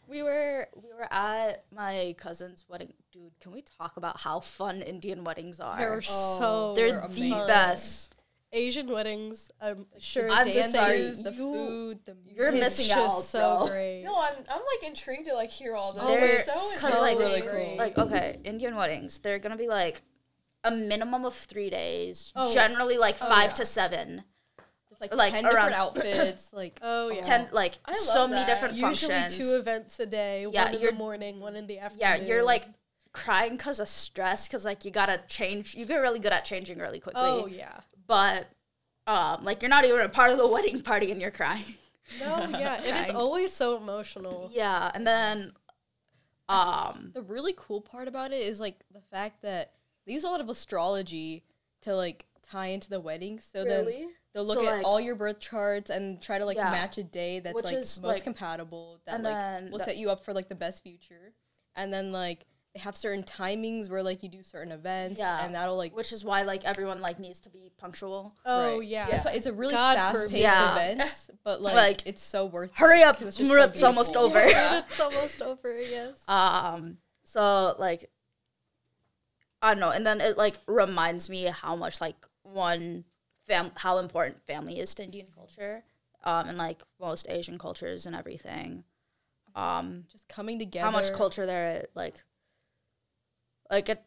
We 0.09 0.23
were 0.23 0.69
we 0.75 0.93
were 0.93 1.09
at 1.11 1.64
my 1.75 2.14
cousin's 2.19 2.64
wedding. 2.69 2.93
Dude, 3.12 3.31
can 3.40 3.52
we 3.52 3.62
talk 3.78 3.97
about 3.97 4.19
how 4.21 4.40
fun 4.40 4.83
Indian 4.83 5.23
weddings 5.25 5.61
are? 5.61 5.78
They're 5.78 5.97
Oh, 5.99 6.00
so 6.38 6.75
They're 6.75 6.90
they're 6.90 7.09
the 7.09 7.31
best. 7.47 8.13
Asian 8.54 8.88
weddings. 8.88 9.50
I'm 9.61 9.87
sure 9.99 10.30
I'm 10.30 10.46
it's 10.49 10.56
the 10.56 10.62
just 10.62 10.73
same. 10.73 10.80
sorry, 10.82 10.99
dances, 10.99 11.23
the 11.25 11.30
you- 11.32 11.37
food, 11.37 11.99
the 12.06 12.16
You're 12.34 12.46
It's 12.46 12.56
missing 12.61 12.87
just 12.87 12.99
out, 13.16 13.23
so 13.23 13.56
bro. 13.58 13.66
great. 13.68 14.02
No, 14.04 14.16
I'm 14.18 14.34
I'm 14.49 14.61
like 14.61 14.88
intrigued 14.88 15.26
to 15.26 15.34
like 15.34 15.50
hear 15.50 15.75
all 15.75 15.92
this. 15.92 16.02
Oh, 16.04 16.08
They're 16.08 16.25
it's 16.40 16.46
so 16.46 16.52
it's 16.73 16.80
cause 16.80 16.92
so 16.94 17.00
like 17.00 17.18
really 17.18 17.34
interesting. 17.40 17.68
cool. 17.68 17.76
like 17.76 17.99
okay, 17.99 18.38
Indian 18.44 18.76
weddings. 18.76 19.18
They're 19.18 19.38
gonna 19.38 19.56
be 19.56 19.68
like 19.68 20.02
a 20.62 20.70
minimum 20.70 21.25
of 21.25 21.34
three 21.34 21.68
days. 21.68 22.32
Oh. 22.37 22.52
Generally 22.54 22.96
like 22.99 23.16
Oh, 23.20 23.28
five 23.28 23.50
yeah. 23.50 23.54
to 23.54 23.66
seven. 23.66 24.25
There's 24.88 25.00
like, 25.00 25.14
Like, 25.14 25.32
ten 25.34 25.44
around- 25.44 25.54
different 25.54 25.75
outfits. 25.75 26.50
Like, 26.52 26.78
Oh 26.82 27.11
yeah. 27.11 27.23
Ten 27.23 27.49
like 27.52 27.75
I 27.84 27.94
so 27.94 28.20
love 28.20 28.30
many 28.30 28.46
that. 28.46 28.54
different 28.54 28.75
Usually 28.75 29.12
functions. 29.12 29.37
two 29.50 29.56
events 29.58 29.99
a 30.00 30.06
day. 30.06 30.46
Yeah, 30.52 30.66
one 30.66 30.75
in 30.76 30.80
the 30.82 30.92
morning, 30.92 31.40
one 31.40 31.56
in 31.56 31.66
the 31.66 31.80
afternoon. 31.80 32.00
yeah, 32.00 32.16
you're 32.26 32.42
like 32.44 32.64
crying 33.12 33.56
because 33.56 33.78
of 33.78 33.88
stress 33.88 34.49
because 34.49 34.64
like 34.64 34.84
you 34.84 34.90
gotta 34.90 35.20
change. 35.28 35.75
You 35.75 35.84
get 35.87 35.99
really 35.99 36.18
good 36.20 36.32
at 36.32 36.44
changing 36.44 36.78
really 36.78 37.00
quickly. 37.00 37.23
Oh 37.25 37.46
yeah. 37.46 37.80
But 38.06 38.49
um, 39.06 39.44
like 39.44 39.62
you're 39.62 39.68
not 39.68 39.84
even 39.84 40.00
a 40.00 40.08
part 40.08 40.30
of 40.30 40.38
the 40.38 40.46
wedding 40.54 40.80
party 40.80 41.11
and 41.11 41.20
you're 41.20 41.30
crying. 41.30 41.64
No, 42.20 42.46
yeah, 42.50 42.75
and 42.84 42.99
it's 43.06 43.14
always 43.14 43.52
so 43.52 43.76
emotional. 43.76 44.50
Yeah, 44.52 44.90
and 44.94 45.06
then 45.06 45.52
um, 46.49 47.11
the 47.14 47.23
really 47.23 47.54
cool 47.56 47.80
part 47.80 48.08
about 48.08 48.32
it 48.32 48.42
is 48.42 48.61
like 48.61 48.76
the 48.92 49.00
fact 49.00 49.42
that 49.42 49.73
they 50.06 50.12
use 50.12 50.25
a 50.25 50.28
lot 50.28 50.40
of 50.40 50.50
astrology 50.50 51.44
to 51.82 51.94
like 51.94 52.26
tie 52.42 52.66
into 52.68 52.90
the 52.90 53.00
wedding. 53.00 53.40
So 53.40 53.64
then 53.64 53.87
they'll 54.34 54.44
look 54.44 54.58
So, 54.58 54.66
at 54.68 54.76
like- 54.78 54.87
all 54.87 55.00
your 55.00 55.14
birth 55.14 55.40
charts 55.40 55.90
and 55.90 56.20
try 56.20 56.38
to 56.38 56.44
like 56.44 56.56
Yeah. 56.58 56.70
match 56.70 56.99
a 56.99 57.02
day 57.04 57.40
that's 57.40 57.54
Which 57.54 57.64
like 57.66 57.76
is, 57.76 58.00
most 58.02 58.16
like- 58.16 58.25
compatible 58.25 59.00
that 59.06 59.14
and 59.16 59.25
like 59.25 59.32
then 59.34 59.70
will 59.70 59.78
the- 59.78 59.84
set 59.84 59.96
you 59.96 60.11
up 60.11 60.25
for 60.25 60.32
like 60.34 60.49
the 60.49 60.54
best 60.54 60.82
future. 60.82 61.32
And 61.75 61.92
then 61.92 62.12
like 62.12 62.40
they 62.40 62.44
have 62.76 62.97
certain 62.97 63.23
timings 63.23 63.88
where 63.88 64.02
like 64.02 64.23
you 64.25 64.28
do 64.28 64.43
certain 64.43 64.73
events 64.73 65.21
Yeah. 65.21 65.45
and 65.45 65.54
that'll 65.54 65.76
like 65.76 65.95
which 65.95 66.12
is 66.12 66.25
why 66.25 66.43
like 66.43 66.64
everyone 66.64 67.00
like 67.00 67.21
needs 67.21 67.40
to 67.43 67.50
be 67.50 67.71
punctual. 67.78 68.35
Oh 68.45 68.78
Right. 68.78 68.88
yeah. 68.88 69.09
That's 69.09 69.25
why 69.25 69.33
it's 69.33 69.47
a 69.47 69.52
really 69.52 69.73
God 69.75 69.97
fast 69.97 70.23
paced 70.23 70.33
Yeah. 70.35 70.73
event, 70.93 71.31
but 71.45 71.62
like, 71.62 71.75
Like, 71.75 72.07
it's 72.07 72.23
so 72.23 72.47
worth 72.47 72.71
it 72.71 72.76
Hurry 72.78 73.02
up, 73.04 73.19
'cause 73.19 73.28
it's 73.28 73.37
just 73.37 73.49
so 73.50 73.62
it's 73.62 73.83
almost 73.85 74.16
over. 74.16 74.45
Yeah. 74.45 74.81
it's 74.88 74.99
almost 75.00 75.40
over. 75.43 75.81
Yes. 75.81 76.23
Um, 76.28 76.99
so 77.25 77.76
like, 77.78 78.11
I 79.62 79.69
don't 79.73 79.81
know, 79.81 79.90
and 79.90 80.04
then 80.07 80.21
it 80.21 80.37
like 80.37 80.57
reminds 80.66 81.31
me 81.31 81.45
how 81.45 81.75
much 81.76 82.00
like 82.00 82.16
one 82.43 83.04
fam 83.47 83.71
how 83.76 83.99
important 83.99 84.45
family 84.47 84.78
is 84.78 84.95
to 84.95 85.04
Indian 85.04 85.28
culture, 85.35 85.85
um, 86.25 86.49
and 86.49 86.59
like 86.59 86.83
most 87.00 87.26
Asian 87.31 87.59
cultures 87.59 88.04
and 88.04 88.14
everything. 88.16 88.85
Um, 89.54 90.07
Just 90.11 90.28
coming 90.28 90.59
together. 90.59 90.85
how 90.85 90.90
much 90.90 91.12
culture 91.12 91.47
there 91.47 91.87
like, 91.95 92.23
like 93.75 93.88
it. 93.88 94.02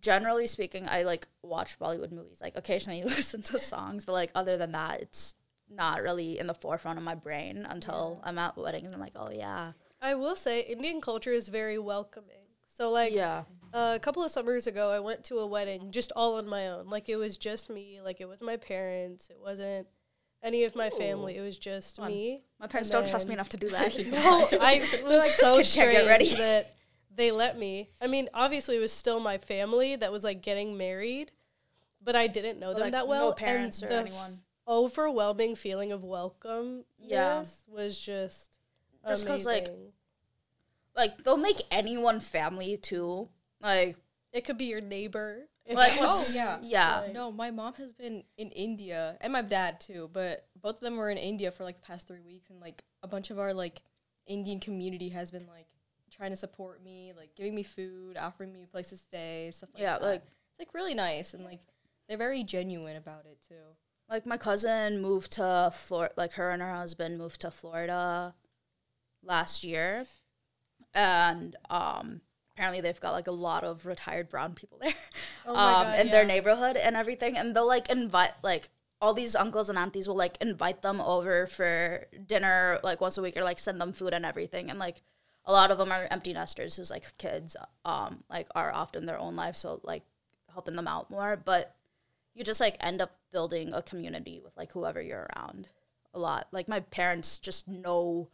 Generally 0.00 0.48
speaking, 0.48 0.86
I 0.88 1.02
like 1.04 1.26
watch 1.42 1.78
Bollywood 1.78 2.12
movies. 2.12 2.40
Like 2.42 2.54
occasionally 2.56 3.02
listen 3.04 3.42
to 3.44 3.58
songs, 3.58 4.04
but 4.04 4.12
like 4.12 4.30
other 4.34 4.56
than 4.56 4.72
that, 4.72 5.00
it's 5.00 5.34
not 5.70 6.02
really 6.02 6.38
in 6.38 6.46
the 6.46 6.54
forefront 6.54 6.98
of 6.98 7.04
my 7.04 7.14
brain 7.14 7.66
until 7.68 8.20
I'm 8.24 8.38
at 8.38 8.56
weddings. 8.56 8.86
and 8.86 8.94
I'm 8.94 9.00
like, 9.00 9.14
oh 9.16 9.30
yeah, 9.30 9.72
I 10.02 10.14
will 10.14 10.36
say 10.36 10.60
Indian 10.60 11.00
culture 11.00 11.30
is 11.30 11.48
very 11.48 11.78
welcoming. 11.78 12.44
So 12.64 12.90
like 12.90 13.14
yeah. 13.14 13.44
uh, 13.72 13.92
a 13.94 13.98
couple 14.00 14.22
of 14.22 14.30
summers 14.30 14.66
ago, 14.66 14.90
I 14.90 14.98
went 15.00 15.24
to 15.24 15.38
a 15.38 15.46
wedding 15.46 15.92
just 15.92 16.12
all 16.16 16.34
on 16.34 16.48
my 16.48 16.68
own. 16.68 16.88
Like 16.88 17.08
it 17.08 17.16
was 17.16 17.38
just 17.38 17.70
me. 17.70 18.00
Like 18.02 18.20
it 18.20 18.28
was 18.28 18.40
my 18.40 18.56
parents. 18.56 19.30
It 19.30 19.38
wasn't 19.40 19.86
any 20.42 20.64
of 20.64 20.76
my 20.76 20.90
family. 20.90 21.36
It 21.36 21.40
was 21.40 21.56
just 21.56 21.96
Fun. 21.96 22.10
me. 22.10 22.42
My 22.60 22.66
parents 22.66 22.90
And 22.90 23.00
don't 23.00 23.10
trust 23.10 23.28
me 23.28 23.34
enough 23.34 23.48
to 23.50 23.56
do 23.56 23.68
that. 23.70 23.96
No, 24.10 24.46
I 24.60 24.78
was 25.04 25.18
like, 25.18 25.36
this 25.36 25.70
so 25.70 25.80
can't 25.80 25.92
get 25.92 26.06
ready. 26.06 26.34
that 26.34 26.74
they 27.14 27.30
let 27.30 27.58
me. 27.58 27.88
I 28.00 28.06
mean, 28.06 28.28
obviously, 28.34 28.76
it 28.76 28.80
was 28.80 28.92
still 28.92 29.20
my 29.20 29.38
family 29.38 29.96
that 29.96 30.10
was 30.12 30.24
like 30.24 30.42
getting 30.42 30.76
married, 30.76 31.32
but 32.02 32.16
I 32.16 32.26
didn't 32.26 32.58
know 32.58 32.72
them 32.72 32.82
like, 32.82 32.92
that 32.92 33.06
well. 33.08 33.28
No 33.28 33.32
parents 33.32 33.80
and 33.82 33.90
or 33.90 33.94
the 33.94 34.00
anyone. 34.00 34.40
overwhelming 34.66 35.54
feeling 35.54 35.92
of 35.92 36.02
welcome, 36.04 36.84
Yeah. 36.98 37.44
was 37.68 37.98
just 37.98 38.58
Just 39.06 39.26
'cause, 39.26 39.44
like. 39.46 39.68
Like 40.96 41.24
they'll 41.24 41.36
make 41.36 41.60
anyone 41.70 42.20
family 42.20 42.76
too. 42.76 43.28
Like 43.60 43.96
it 44.32 44.44
could 44.44 44.58
be 44.58 44.66
your 44.66 44.80
neighbor. 44.80 45.48
Like, 45.68 45.92
Oh 45.98 46.24
yeah. 46.32 46.58
yeah. 46.62 47.00
Like- 47.00 47.12
No, 47.12 47.32
my 47.32 47.50
mom 47.50 47.74
has 47.74 47.92
been 47.92 48.22
in 48.36 48.50
India 48.50 49.16
and 49.20 49.32
my 49.32 49.42
dad 49.42 49.80
too, 49.80 50.08
but 50.12 50.46
both 50.60 50.76
of 50.76 50.80
them 50.80 50.96
were 50.96 51.10
in 51.10 51.18
India 51.18 51.50
for 51.50 51.64
like 51.64 51.80
the 51.80 51.86
past 51.86 52.06
three 52.06 52.20
weeks, 52.20 52.48
and 52.50 52.60
like 52.60 52.82
a 53.02 53.08
bunch 53.08 53.30
of 53.30 53.38
our 53.40 53.52
like 53.52 53.82
Indian 54.26 54.60
community 54.60 55.08
has 55.10 55.30
been 55.32 55.46
like 55.48 55.66
trying 56.16 56.30
to 56.30 56.36
support 56.36 56.82
me, 56.84 57.12
like 57.16 57.34
giving 57.34 57.54
me 57.54 57.62
food, 57.62 58.16
offering 58.16 58.52
me 58.52 58.62
a 58.62 58.66
place 58.66 58.90
to 58.90 58.96
stay, 58.96 59.50
stuff 59.52 59.70
like 59.74 59.82
Yeah, 59.82 59.98
that. 59.98 60.02
like- 60.06 60.24
it's 60.50 60.58
like 60.60 60.72
really 60.74 60.94
nice 60.94 61.34
and 61.34 61.44
like 61.44 61.60
they're 62.08 62.16
very 62.18 62.44
genuine 62.44 62.96
about 62.96 63.26
it 63.26 63.38
too. 63.48 63.74
like 64.08 64.24
my 64.26 64.36
cousin 64.36 65.00
moved 65.02 65.32
to 65.32 65.72
Florida. 65.74 66.14
Like 66.16 66.32
her 66.34 66.50
and 66.50 66.60
her 66.62 66.72
husband 66.74 67.18
moved 67.18 67.40
to 67.40 67.50
Florida 67.50 68.34
last 69.22 69.64
year, 69.64 70.06
and 70.94 71.56
um 71.70 72.20
apparently 72.54 72.80
they've 72.80 73.00
got 73.00 73.12
like 73.12 73.26
a 73.26 73.32
lot 73.32 73.64
of 73.64 73.86
retired 73.86 74.28
brown 74.28 74.54
people 74.54 74.78
there. 74.80 74.94
Oh 75.46 75.50
um 75.50 75.56
God, 75.86 76.00
in 76.00 76.10
their 76.10 76.24
neighborhood 76.24 76.76
and 76.76 76.96
everything, 76.96 77.36
and 77.36 77.54
they'll 77.54 77.66
like 77.66 77.90
invite 77.90 78.32
like. 78.42 78.70
All 79.00 79.12
these 79.12 79.36
uncles 79.36 79.68
and 79.68 79.76
aunties 79.76 80.08
will 80.08 80.16
like 80.16 80.38
invite 80.40 80.80
them 80.80 80.98
over 80.98 81.46
for 81.46 82.06
dinner 82.26 82.78
like 82.82 83.02
once 83.02 83.18
a 83.18 83.22
week 83.22 83.36
or 83.36 83.44
like 83.44 83.58
send 83.58 83.78
them 83.78 83.92
food 83.92 84.14
and 84.14 84.24
everything. 84.24 84.70
And 84.70 84.78
like 84.78 85.02
a 85.46 85.52
lot 85.52 85.70
of 85.70 85.78
them 85.78 85.92
are 85.92 86.06
empty 86.10 86.32
nesters 86.32 86.76
whose 86.76 86.90
like 86.90 87.16
kids 87.18 87.56
um 87.84 88.24
like 88.30 88.48
are 88.54 88.72
often 88.72 89.06
their 89.06 89.18
own 89.18 89.36
life, 89.36 89.56
so 89.56 89.80
like 89.82 90.02
helping 90.52 90.76
them 90.76 90.88
out 90.88 91.10
more. 91.10 91.36
But 91.36 91.74
you 92.34 92.44
just 92.44 92.60
like 92.60 92.76
end 92.80 93.00
up 93.00 93.16
building 93.32 93.72
a 93.72 93.82
community 93.82 94.40
with 94.42 94.56
like 94.56 94.72
whoever 94.72 95.00
you're 95.00 95.28
around 95.36 95.68
a 96.12 96.18
lot. 96.18 96.48
Like 96.52 96.68
my 96.68 96.80
parents 96.80 97.38
just 97.38 97.68
know 97.68 98.28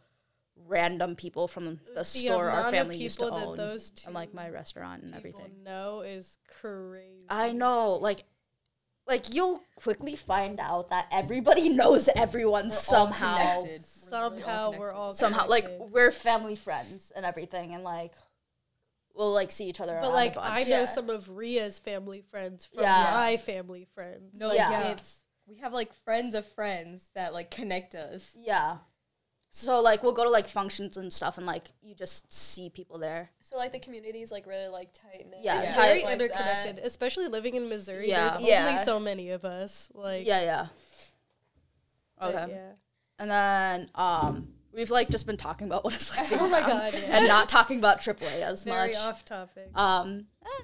random 0.67 1.15
people 1.15 1.47
from 1.47 1.79
the, 1.95 2.03
store 2.05 2.49
our 2.49 2.71
family 2.71 2.97
used 2.97 3.19
to 3.19 3.29
own 3.29 3.57
those 3.57 3.91
and 4.05 4.13
like 4.13 4.33
my 4.33 4.49
restaurant 4.49 5.03
and 5.03 5.15
everything. 5.15 5.51
know 5.63 6.01
is 6.01 6.37
crazy. 6.61 7.25
I 7.29 7.51
know, 7.51 7.93
like, 7.93 8.23
like 9.07 9.33
you'll 9.33 9.63
quickly 9.75 10.15
find 10.15 10.59
out 10.59 10.89
that 10.89 11.07
everybody 11.11 11.69
knows 11.81 12.07
everyone 12.15 12.65
We're 12.69 12.73
all 12.75 12.79
somehow. 12.79 13.37
connected. 13.61 13.81
We're 14.11 14.29
literally 14.29 14.43
all 14.43 14.43
Somehow 14.43 14.69
we're 14.69 14.77
connected. 14.77 14.97
all 14.97 15.13
Somehow, 15.13 15.47
like 15.47 15.67
we're 15.79 16.11
family 16.11 16.55
friends 16.55 17.11
and 17.15 17.25
everything, 17.25 17.73
and 17.73 17.83
like 17.83 18.13
we'll 19.13 19.31
like 19.33 19.51
see 19.51 19.65
each 19.65 19.81
other. 19.81 19.97
But 20.01 20.13
like 20.13 20.33
a 20.33 20.39
bunch. 20.39 20.51
I 20.51 20.63
know 20.63 20.69
Yeah. 20.81 20.85
some 20.85 21.09
of 21.09 21.27
Ria's 21.29 21.79
family 21.79 22.21
friends 22.31 22.65
from 22.65 22.83
Yeah. 22.83 23.11
my 23.13 23.37
family 23.37 23.87
friends. 23.93 24.39
No, 24.39 24.47
like, 24.49 24.57
Yeah. 24.57 24.91
it's 24.91 25.17
We 25.47 25.57
have 25.57 25.73
like 25.73 25.93
friends 26.05 26.33
of 26.35 26.45
friends 26.45 27.09
that 27.15 27.33
like 27.33 27.51
connect 27.51 27.95
us. 27.95 28.33
yeah. 28.39 28.77
So 29.53 29.81
like 29.81 30.01
we'll 30.01 30.13
go 30.13 30.23
to 30.23 30.29
like 30.29 30.47
functions 30.47 30.95
and 30.95 31.11
stuff, 31.11 31.37
and 31.37 31.45
like 31.45 31.71
you 31.81 31.93
just 31.93 32.31
see 32.33 32.69
people 32.69 32.97
there. 32.97 33.29
So 33.41 33.57
like 33.57 33.73
the 33.73 33.79
community 33.79 34.21
is 34.21 34.31
like 34.31 34.47
really 34.47 34.69
like 34.69 34.93
tight 34.93 35.27
knit. 35.29 35.39
Yeah, 35.41 35.59
it's 35.59 35.67
it's 35.67 35.75
very 35.77 36.03
like 36.03 36.13
interconnected, 36.13 36.77
that. 36.77 36.85
especially 36.85 37.27
living 37.27 37.55
in 37.55 37.67
Missouri. 37.67 38.07
Yeah. 38.09 38.29
There's 38.29 38.43
Yeah. 38.43 38.67
only 38.69 38.83
so 38.83 38.97
many 38.97 39.29
of 39.31 39.43
us. 39.43 39.91
Like 39.93 40.25
yeah, 40.25 40.41
yeah. 40.41 40.67
but 42.17 42.33
Okay. 42.35 42.53
yeah. 42.53 42.71
And 43.19 43.29
then 43.29 43.89
um 43.95 44.53
we've 44.73 44.89
like 44.89 45.09
just 45.09 45.25
been 45.25 45.35
talking 45.37 45.67
about 45.67 45.83
what 45.83 45.95
it's 45.95 46.15
like 46.15 46.29
being 46.29 46.39
Oh 46.41 46.47
my 46.47 46.61
god, 46.61 46.93
yeah. 46.93 47.17
and 47.17 47.27
not 47.27 47.49
talking 47.49 47.77
about 47.77 47.99
AAA 47.99 48.41
as 48.41 48.63
Very 48.63 48.93
much. 48.93 48.95
off 49.01 49.25
topic. 49.25 49.69
Um 49.75 50.27
eh, 50.45 50.63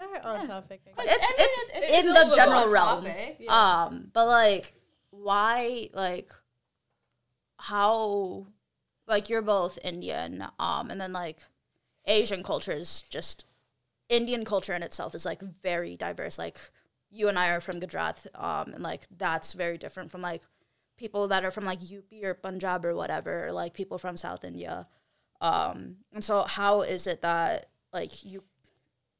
Very 0.00 0.18
on 0.18 0.46
topic. 0.48 0.82
I 0.98 1.02
it's 1.04 1.10
guess. 1.12 1.32
it's, 1.38 1.70
it's 1.76 2.06
in 2.08 2.12
the 2.12 2.34
general 2.34 2.68
realm. 2.70 3.06
Yeah. 3.38 3.84
Um, 3.84 4.10
but 4.12 4.26
like, 4.26 4.74
why 5.10 5.90
like 5.94 6.32
how 7.58 8.46
like 9.06 9.28
you're 9.28 9.42
both 9.42 9.78
Indian, 9.82 10.44
um, 10.58 10.90
and 10.90 11.00
then 11.00 11.12
like 11.12 11.38
Asian 12.06 12.42
culture 12.42 12.72
is 12.72 13.02
just 13.02 13.44
Indian 14.08 14.44
culture 14.44 14.74
in 14.74 14.82
itself 14.82 15.14
is 15.14 15.24
like 15.24 15.42
very 15.62 15.96
diverse. 15.96 16.38
Like 16.38 16.58
you 17.10 17.28
and 17.28 17.38
I 17.38 17.50
are 17.50 17.60
from 17.60 17.80
Gujarat, 17.80 18.26
um, 18.34 18.74
and 18.74 18.82
like 18.82 19.06
that's 19.16 19.52
very 19.52 19.78
different 19.78 20.10
from 20.10 20.22
like 20.22 20.42
people 20.96 21.28
that 21.28 21.44
are 21.44 21.50
from 21.50 21.64
like 21.64 21.80
UP 21.82 22.22
or 22.22 22.34
Punjab 22.34 22.84
or 22.84 22.94
whatever, 22.94 23.48
or, 23.48 23.52
like 23.52 23.74
people 23.74 23.98
from 23.98 24.16
South 24.16 24.44
India. 24.44 24.86
Um, 25.40 25.96
and 26.12 26.24
so 26.24 26.44
how 26.44 26.82
is 26.82 27.06
it 27.06 27.22
that 27.22 27.68
like 27.92 28.24
you 28.24 28.42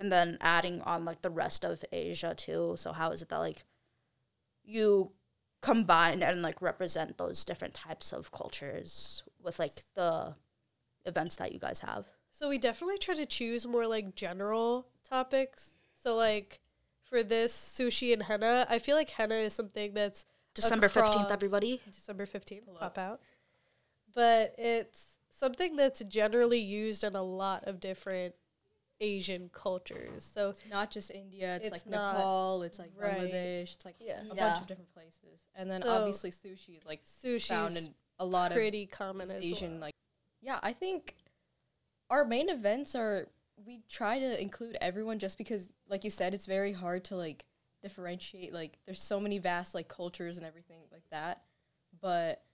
and 0.01 0.11
then 0.11 0.39
adding 0.41 0.81
on 0.83 1.05
like 1.05 1.23
the 1.23 1.31
rest 1.31 1.65
of 1.65 1.85
Asia 1.93 2.35
too. 2.37 2.75
So 2.79 2.93
how 2.93 3.11
is 3.11 3.23
it 3.23 3.29
that 3.29 3.39
like 3.39 3.63
you 4.65 5.13
combine 5.65 6.23
and 6.23 6.43
like 6.43 6.61
represent 6.61 7.17
those 7.17 7.45
different 7.45 7.75
types 7.75 8.13
of 8.13 8.31
cultures 8.31 9.23
with 9.43 9.59
like 9.59 9.73
the 9.95 10.35
events 11.07 11.37
that 11.37 11.53
you 11.53 11.59
guys 11.59 11.81
have? 11.81 12.07
So 12.31 12.49
we 12.49 12.59
definitely 12.59 12.99
try 12.99 13.15
to 13.15 13.27
choose 13.27 13.67
more 13.67 13.87
like 13.87 14.15
general 14.15 14.87
topics. 15.09 15.73
So 15.95 16.17
like 16.17 16.61
for 17.09 17.23
this 17.23 17.53
sushi 17.55 18.13
and 18.13 18.23
henna, 18.23 18.67
I 18.69 18.79
feel 18.79 18.97
like 18.97 19.11
henna 19.11 19.37
is 19.37 19.55
something 19.55 19.95
that's 19.95 20.25
December 20.55 20.89
fifteenth, 20.89 21.31
everybody. 21.31 21.81
December 21.91 22.27
15th, 22.27 22.67
Hello. 22.67 22.79
pop 22.79 22.99
out. 22.99 23.21
But 24.15 24.55
it's 24.57 25.17
something 25.31 25.75
that's 25.77 26.05
generally 26.05 26.61
used 26.61 27.03
in 27.03 27.17
a 27.17 27.23
lot 27.23 27.65
of 27.65 27.81
different 27.81 28.35
Asian 29.01 29.49
cultures. 29.53 30.25
So 30.25 30.51
It's 30.51 30.63
not 30.71 30.91
just 30.91 31.11
India. 31.11 31.57
It's, 31.57 31.67
It's 31.67 31.73
like 31.73 31.87
not- 31.87 32.15
Nepal. 32.17 32.63
It's 32.63 32.79
like 32.79 32.93
right. 32.97 33.19
Bangladesh. 33.19 33.75
It's 33.75 33.85
like 33.85 33.97
Yeah. 34.01 34.21
a 34.23 34.35
Yeah. 34.35 34.49
bunch 34.49 34.61
of 34.63 34.67
different 34.67 34.93
places. 34.95 35.47
And 35.55 35.71
then 35.71 35.83
So, 35.83 35.91
obviously 35.91 36.31
sushi 36.31 36.79
is 36.79 36.87
like 36.87 37.03
sushi 37.03 37.49
found 37.49 37.77
in 37.77 37.95
a 38.19 38.25
lot 38.25 38.53
of 38.53 38.57
pretty 38.57 38.87
common 38.87 39.29
as 39.31 39.41
Asian 39.45 39.73
well. 39.73 39.81
like 39.81 39.95
yeah 40.41 40.61
i 40.63 40.73
think 40.73 41.17
our 42.11 42.25
main 42.25 42.49
events 42.49 42.95
are 42.95 43.29
we 43.67 43.83
try 43.89 44.21
to 44.21 44.41
include 44.41 44.77
everyone 44.81 45.19
just 45.19 45.37
because 45.37 45.73
like 45.89 46.05
you 46.05 46.11
said 46.11 46.33
it's 46.33 46.47
very 46.47 46.73
hard 46.73 47.03
to 47.05 47.17
like 47.17 47.45
differentiate 47.83 48.53
like 48.55 48.79
there's 48.87 49.03
so 49.03 49.19
many 49.19 49.39
vast 49.39 49.75
like 49.75 49.89
cultures 49.89 50.37
and 50.37 50.47
everything 50.47 50.79
like 50.93 51.03
that 51.11 51.43
but 52.01 52.45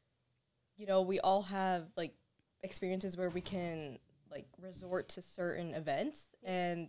you 0.79 0.87
know 0.87 1.03
we 1.03 1.21
all 1.21 1.43
have 1.43 1.85
like 1.95 2.15
experiences 2.63 3.17
where 3.19 3.29
we 3.29 3.43
can 3.43 3.99
like 4.31 4.47
resort 4.61 5.09
to 5.11 5.23
certain 5.23 5.75
events. 5.75 6.29
And 6.43 6.89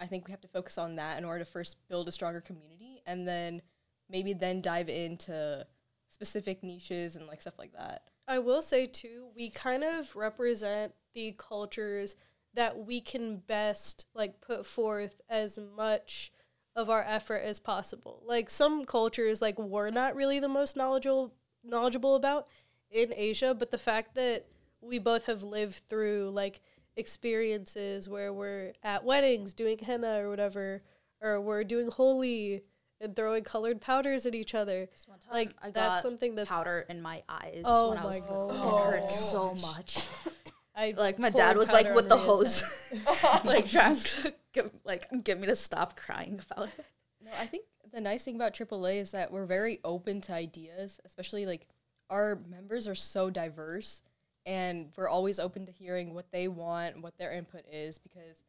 i 0.00 0.06
think 0.06 0.26
we 0.26 0.32
have 0.32 0.40
to 0.40 0.48
focus 0.48 0.78
on 0.78 0.96
that 0.96 1.16
in 1.16 1.24
order 1.24 1.44
to 1.44 1.50
first 1.50 1.76
build 1.88 2.08
a 2.08 2.12
stronger 2.12 2.40
community 2.40 3.02
and 3.06 3.28
then 3.28 3.62
maybe 4.10 4.32
then 4.32 4.60
dive 4.60 4.88
into 4.88 5.64
specific 6.08 6.62
niches 6.62 7.16
and 7.16 7.26
like 7.26 7.40
stuff 7.40 7.58
like 7.58 7.72
that. 7.72 8.02
I 8.28 8.38
will 8.38 8.62
say 8.62 8.86
too, 8.86 9.28
we 9.34 9.50
kind 9.50 9.82
of 9.82 10.14
represent 10.14 10.92
the 11.14 11.34
cultures 11.38 12.16
that 12.54 12.86
we 12.86 13.00
can 13.00 13.38
best 13.38 14.06
like 14.14 14.40
put 14.40 14.66
forth 14.66 15.20
as 15.28 15.58
much 15.58 16.30
of 16.76 16.90
our 16.90 17.02
effort 17.02 17.42
as 17.42 17.58
possible. 17.58 18.22
Like 18.26 18.50
some 18.50 18.84
cultures 18.84 19.40
like 19.40 19.58
we're 19.58 19.90
not 19.90 20.14
really 20.14 20.38
the 20.38 20.48
most 20.48 20.76
knowledgeable 20.76 21.34
knowledgeable 21.64 22.14
about 22.14 22.48
in 22.90 23.12
Asia, 23.16 23.54
but 23.54 23.70
the 23.70 23.78
fact 23.78 24.14
that 24.16 24.46
we 24.80 24.98
both 24.98 25.26
have 25.26 25.42
lived 25.42 25.82
through 25.88 26.30
like 26.34 26.60
experiences 26.96 28.08
where 28.08 28.32
we're 28.32 28.72
at 28.82 29.04
weddings 29.04 29.54
doing 29.54 29.78
henna 29.78 30.22
or 30.22 30.28
whatever 30.28 30.82
or 31.22 31.40
we're 31.40 31.64
doing 31.64 31.90
Holi 31.90 32.62
and 33.00 33.16
throwing 33.16 33.44
colored 33.44 33.80
powders 33.80 34.26
at 34.26 34.34
each 34.34 34.54
other. 34.54 34.86
Time 34.86 35.18
Like 35.32 35.50
I 35.62 35.70
that's 35.70 35.96
got 35.96 36.02
something 36.02 36.34
that's 36.34 36.48
powder 36.48 36.84
in 36.88 37.00
my 37.00 37.22
eyes 37.28 37.62
Oh 37.64 37.90
when 37.90 37.98
I 37.98 38.00
my 38.00 38.06
was 38.06 38.20
little. 38.20 38.48
gosh. 38.48 38.58
It 38.58 39.00
hurt 39.00 39.02
oh. 39.04 39.06
so 39.06 39.54
much. 39.54 39.98
I 40.74 40.94
Like 40.96 41.18
my 41.18 41.30
dad 41.30 41.56
was 41.56 41.68
like 41.68 41.94
with 41.94 42.08
the 42.08 42.16
hose, 42.16 42.62
like 43.44 43.68
trying 43.68 43.96
to 43.96 44.34
get, 44.52 44.72
like 44.84 45.06
get 45.22 45.38
me 45.38 45.46
to 45.46 45.56
stop 45.56 45.96
crying 45.96 46.40
about 46.50 46.68
it. 46.68 46.86
No, 47.22 47.30
I 47.38 47.46
think 47.46 47.64
the 47.92 48.00
nice 48.00 48.24
thing 48.24 48.36
about 48.36 48.54
AAA 48.54 48.96
is 48.96 49.10
that 49.10 49.30
we're 49.30 49.44
very 49.44 49.80
open 49.84 50.22
to 50.22 50.32
ideas, 50.32 50.98
especially 51.04 51.44
like 51.44 51.68
our 52.08 52.38
members 52.48 52.88
are 52.88 52.94
so 52.94 53.28
diverse 53.28 54.02
and 54.46 54.90
we're 54.96 55.08
always 55.08 55.38
open 55.38 55.66
to 55.66 55.72
hearing 55.72 56.14
what 56.14 56.30
they 56.32 56.48
want, 56.48 57.00
what 57.02 57.16
their 57.18 57.32
input 57.32 57.62
is 57.70 57.98
because 57.98 58.42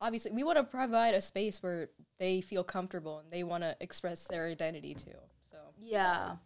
obviously 0.00 0.30
we 0.32 0.42
want 0.44 0.58
to 0.58 0.64
provide 0.64 1.14
a 1.14 1.20
space 1.20 1.62
where 1.62 1.90
they 2.18 2.40
feel 2.40 2.64
comfortable 2.64 3.18
and 3.18 3.30
they 3.30 3.42
want 3.44 3.62
to 3.62 3.76
express 3.80 4.24
their 4.24 4.46
identity 4.46 4.94
too. 4.94 5.10
So, 5.50 5.56
Yeah. 5.80 6.36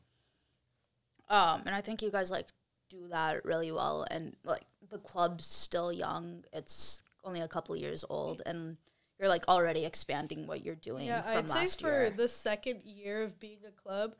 Um, 1.28 1.62
and 1.66 1.75
I 1.75 1.80
think 1.80 2.02
you 2.02 2.11
guys 2.11 2.30
like 2.30 2.46
do 2.90 3.08
that 3.08 3.44
really 3.44 3.72
well. 3.72 4.06
And 4.11 4.37
like 4.44 4.64
the 4.90 4.99
club's 4.99 5.46
still 5.46 5.92
young; 5.92 6.44
it's 6.52 7.02
only 7.25 7.40
a 7.40 7.49
couple 7.49 7.75
years 7.76 8.04
old, 8.08 8.42
and 8.44 8.76
you're 9.18 9.28
like 9.28 9.49
already 9.49 9.84
expanding 9.87 10.46
what 10.46 10.64
you're 10.64 10.75
doing 10.75 11.06
Yeah, 11.06 11.22
from 11.22 11.37
I'd 11.38 11.49
say 11.50 11.61
last 11.61 11.80
for 11.80 11.88
year. 12.02 12.11
the 12.11 12.28
second 12.28 12.82
year 12.84 13.22
of 13.22 13.38
being 13.40 13.61
a 13.66 13.70
club, 13.70 14.14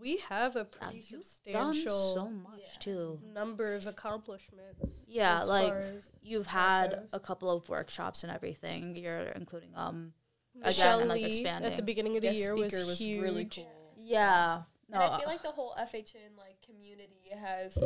we 0.00 0.18
have 0.28 0.56
a 0.56 0.60
Yeah, 0.60 0.64
pretty 0.78 0.96
you've 0.98 1.10
done 1.10 1.22
substantial 1.22 2.14
so 2.14 2.28
much 2.30 2.78
too. 2.80 3.20
number 3.32 3.74
of 3.74 3.86
accomplishments. 3.86 5.04
Yeah, 5.08 5.42
like 5.42 5.74
you've 6.22 6.46
had 6.46 6.90
goes. 6.92 7.08
a 7.12 7.20
couple 7.20 7.50
of 7.50 7.68
workshops 7.68 8.22
and 8.22 8.32
everything. 8.32 8.96
You're 8.96 9.28
including 9.34 9.70
um 9.74 10.12
Michelle 10.54 10.98
again 10.98 11.00
and 11.02 11.08
like 11.10 11.22
expanding. 11.22 11.70
at 11.70 11.76
the 11.76 11.82
beginning 11.82 12.16
of 12.16 12.22
the 12.22 12.28
guest 12.28 12.38
year 12.40 12.54
was, 12.54 12.72
was 12.72 12.98
huge. 12.98 13.22
really 13.22 13.44
cool. 13.46 13.92
yeah. 13.96 14.62
No, 14.88 15.00
and 15.00 15.14
I 15.14 15.18
feel 15.18 15.26
like 15.28 15.42
the 15.42 15.50
whole 15.50 15.74
FHN 15.78 16.36
like 16.38 16.62
community 16.64 17.30
has 17.36 17.76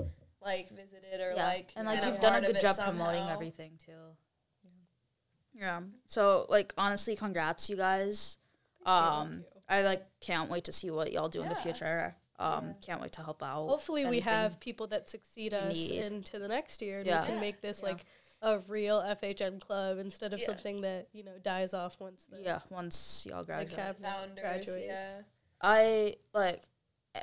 like 0.43 0.71
visited 0.71 1.21
or 1.21 1.33
yeah. 1.35 1.47
like 1.47 1.73
and 1.77 1.87
like 1.87 2.05
you've 2.05 2.21
done 2.21 2.43
a 2.43 2.47
good 2.47 2.57
it 2.57 2.63
job 2.63 2.77
promoting 2.77 3.27
everything 3.29 3.73
too. 3.85 3.93
Yeah. 5.55 5.81
So 6.07 6.47
like 6.49 6.73
honestly, 6.79 7.17
congrats 7.17 7.69
you 7.69 7.77
guys. 7.77 8.39
Um, 8.87 9.45
I 9.71 9.83
like 9.83 10.05
can't 10.21 10.51
wait 10.51 10.65
to 10.65 10.73
see 10.73 10.91
what 10.91 11.13
y'all 11.13 11.29
do 11.29 11.43
in 11.43 11.49
the 11.49 11.55
future. 11.55 12.15
Um, 12.39 12.75
can't 12.85 13.01
wait 13.01 13.13
to 13.13 13.23
help 13.23 13.43
out. 13.43 13.69
Hopefully, 13.69 14.05
we 14.07 14.21
have 14.21 14.59
people 14.61 14.87
that 14.89 15.09
succeed 15.09 15.53
us 15.55 15.75
need. 15.75 16.03
into 16.03 16.39
the 16.39 16.49
next 16.49 16.83
year, 16.83 16.99
and 16.99 17.07
Yeah. 17.07 17.21
we 17.23 17.27
can 17.29 17.41
make 17.41 17.61
this 17.61 17.81
Yeah. 17.83 17.91
like 17.91 18.05
a 18.43 18.59
real 18.61 19.01
FHN 19.01 19.61
club 19.61 19.99
instead 19.99 20.33
of 20.33 20.41
Yeah. 20.41 20.47
something 20.47 20.81
that 20.81 21.09
you 21.13 21.23
know 21.23 21.39
dies 21.39 21.73
off 21.75 22.01
once 22.01 22.25
the 22.25 22.41
Yeah, 22.43 22.61
once 22.71 23.25
y'all 23.27 23.45
graduate. 23.45 23.77
cabinet 23.77 24.09
Founders, 24.11 24.41
graduates. 24.41 24.87
yeah. 24.87 25.23
I 25.61 26.17
like 26.33 26.63
eh, 27.15 27.23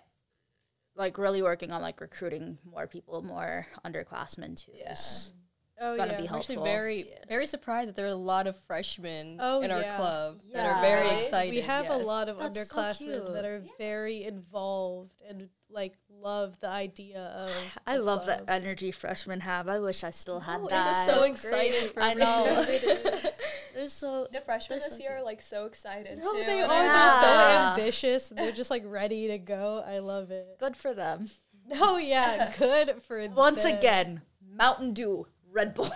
like 0.95 1.17
really 1.17 1.41
working 1.41 1.71
on 1.71 1.81
like 1.81 1.99
recruiting 1.99 2.59
more 2.63 2.85
people, 2.87 3.23
more 3.23 3.65
underclassmen 3.83 4.55
too. 4.63 4.71
Yeah. 4.75 4.93
is 4.93 5.33
Oh 5.79 5.95
gonna 5.95 6.13
yeah, 6.13 6.21
be 6.21 6.27
I'm 6.29 6.35
actually 6.35 6.55
very 6.57 7.09
Yeah. 7.09 7.15
very 7.29 7.45
surprised 7.47 7.89
that 7.89 7.95
there 7.95 8.05
are 8.05 8.09
a 8.09 8.15
lot 8.15 8.47
of 8.47 8.57
freshmen 8.61 9.37
Oh, 9.39 9.61
in 9.61 9.69
our 9.71 9.81
yeah. 9.81 9.97
club 9.97 10.39
that 10.53 10.65
are 10.65 10.81
very 10.81 11.09
excited. 11.21 11.53
we 11.53 11.61
have 11.61 11.89
a 11.89 11.97
lot 11.97 12.29
of 12.29 12.39
That's 12.39 12.59
so 12.67 12.75
underclassmen 12.75 13.33
that 13.33 13.45
are 13.45 13.59
cute. 13.59 13.77
very 13.77 14.23
involved 14.23 15.21
and 15.27 15.49
like 15.69 15.93
love 16.09 16.59
the 16.61 16.69
idea 16.69 17.19
of. 17.21 17.51
I 17.85 17.97
the 17.97 18.03
love 18.03 18.23
club. 18.23 18.47
that 18.47 18.61
energy 18.63 18.91
freshmen 18.91 19.41
have. 19.41 19.67
I 19.67 19.79
wish 19.79 20.03
I 20.03 20.09
still 20.11 20.39
had 20.39 20.61
No, 20.61 20.67
it 20.67 20.69
that. 20.71 21.07
was 21.07 21.15
so 21.15 21.23
excited 21.23 21.91
for 21.91 22.01
I 22.01 22.13
me. 22.15 22.21
know. 22.21 22.65
They're 23.75 23.89
so 23.89 24.27
The 24.31 24.39
freshmen 24.41 24.79
this 24.79 24.93
so 24.93 24.97
year 24.97 25.17
are 25.17 25.23
like 25.23 25.41
so 25.41 25.65
excited 25.65 26.17
No, 26.19 26.33
too. 26.33 26.43
they 26.45 26.61
are. 26.61 26.71
I- 26.71 26.83
They're 26.83 27.09
so 27.09 27.81
ambitious. 27.83 28.29
They're 28.29 28.51
just 28.51 28.71
like 28.71 28.83
ready 28.87 29.27
to 29.27 29.37
go. 29.37 29.83
I 29.85 29.99
love 29.99 30.31
it. 30.31 30.57
good 30.59 30.75
for 30.75 30.93
them. 30.93 31.29
No, 31.67 31.75
oh, 31.81 31.97
yeah, 31.97 32.53
good 32.57 33.01
for 33.03 33.27
Once 33.27 33.63
them. 33.63 33.77
again, 33.77 34.21
Mountain 34.49 34.93
Dew, 34.93 35.27
Red 35.57 35.73
Bull. 35.73 35.89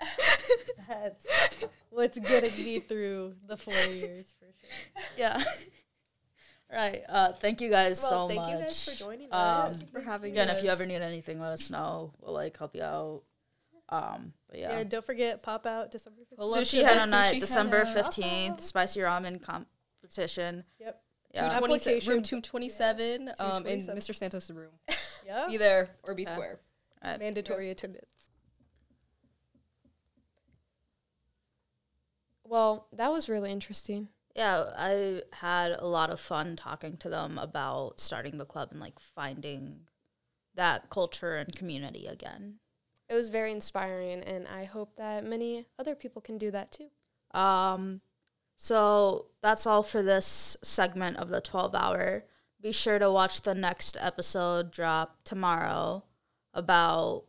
That's 0.88 1.26
what's 1.90 2.18
getting 2.18 2.64
me 2.64 2.78
through 2.80 3.34
the 3.46 3.58
four 3.58 3.74
years 3.74 4.32
for 4.38 4.46
sure. 4.46 5.04
yeah. 5.18 5.42
right. 6.72 7.02
Uh, 7.06 7.32
thank 7.34 7.60
you 7.60 7.68
guys 7.68 8.00
well, 8.00 8.26
so 8.26 8.28
thank 8.28 8.40
much. 8.40 8.48
Thank 8.48 8.60
you 8.60 8.64
guys 8.66 8.88
for 8.88 8.98
joining 8.98 9.26
Um, 9.26 9.30
us. 9.32 9.82
for 9.92 10.00
having 10.00 10.32
us. 10.32 10.42
Again, 10.44 10.56
if 10.56 10.64
you 10.64 10.70
ever 10.70 10.86
need 10.86 11.02
anything, 11.02 11.40
let 11.40 11.52
us 11.52 11.68
know. 11.68 12.14
We'll 12.22 12.32
like 12.32 12.56
help 12.56 12.74
you 12.74 12.82
out. 12.82 13.22
Um, 13.90 14.32
but 14.48 14.58
Yeah. 14.58 14.78
yeah. 14.78 14.84
don't 14.84 15.04
forget 15.04 15.42
pop 15.42 15.66
out 15.66 15.90
December 15.90 16.22
15th. 16.22 16.38
Pull 16.38 16.54
up 16.54 16.60
to 16.60 16.64
Sushi 16.64 16.80
the 16.80 16.86
Henna 16.88 17.00
sushi 17.02 17.10
Night, 17.10 17.40
December 17.40 17.84
15th, 17.84 18.60
spicy 18.62 19.00
ramen 19.00 19.42
competition. 19.42 20.64
Yep. 20.80 21.02
Yeah. 21.34 21.40
220 21.50 22.08
room 22.08 22.18
Applications- 22.18 22.28
227 22.28 23.30
um, 23.38 23.66
in 23.66 23.80
Mr. 23.88 24.14
Santos' 24.14 24.50
room. 24.50 24.72
Yeah. 25.26 25.46
Be 25.48 25.58
there 25.58 25.90
or 26.04 26.14
be 26.14 26.22
Yeah. 26.22 26.32
square. 26.32 26.60
Alright. 27.04 27.20
Mandatory 27.20 27.68
attendance. 27.70 28.06
Well, 32.52 32.86
that 32.92 33.10
was 33.10 33.30
really 33.30 33.50
interesting. 33.50 34.08
Yeah, 34.36 34.64
I 34.76 35.22
had 35.32 35.70
a 35.70 35.86
lot 35.86 36.10
of 36.10 36.20
fun 36.20 36.54
talking 36.54 36.98
to 36.98 37.08
them 37.08 37.38
about 37.38 37.98
starting 37.98 38.36
the 38.36 38.44
club 38.44 38.68
and 38.72 38.78
like 38.78 39.00
finding 39.00 39.86
that 40.54 40.90
culture 40.90 41.38
and 41.38 41.56
community 41.56 42.04
again. 42.04 42.56
It 43.08 43.14
was 43.14 43.30
very 43.30 43.52
inspiring, 43.52 44.20
and 44.20 44.46
I 44.46 44.64
hope 44.64 44.96
that 44.96 45.24
many 45.24 45.64
other 45.78 45.94
people 45.94 46.20
can 46.20 46.36
do 46.36 46.50
that 46.50 46.72
too. 46.72 46.90
Um, 47.32 48.02
so 48.54 49.28
that's 49.40 49.66
all 49.66 49.82
for 49.82 50.02
this 50.02 50.58
segment 50.62 51.16
of 51.16 51.30
the 51.30 51.40
12 51.40 51.74
hour. 51.74 52.26
Be 52.60 52.70
sure 52.70 52.98
to 52.98 53.10
watch 53.10 53.40
the 53.40 53.54
next 53.54 53.96
episode 53.98 54.70
drop 54.70 55.24
tomorrow 55.24 56.04
about 56.52 57.24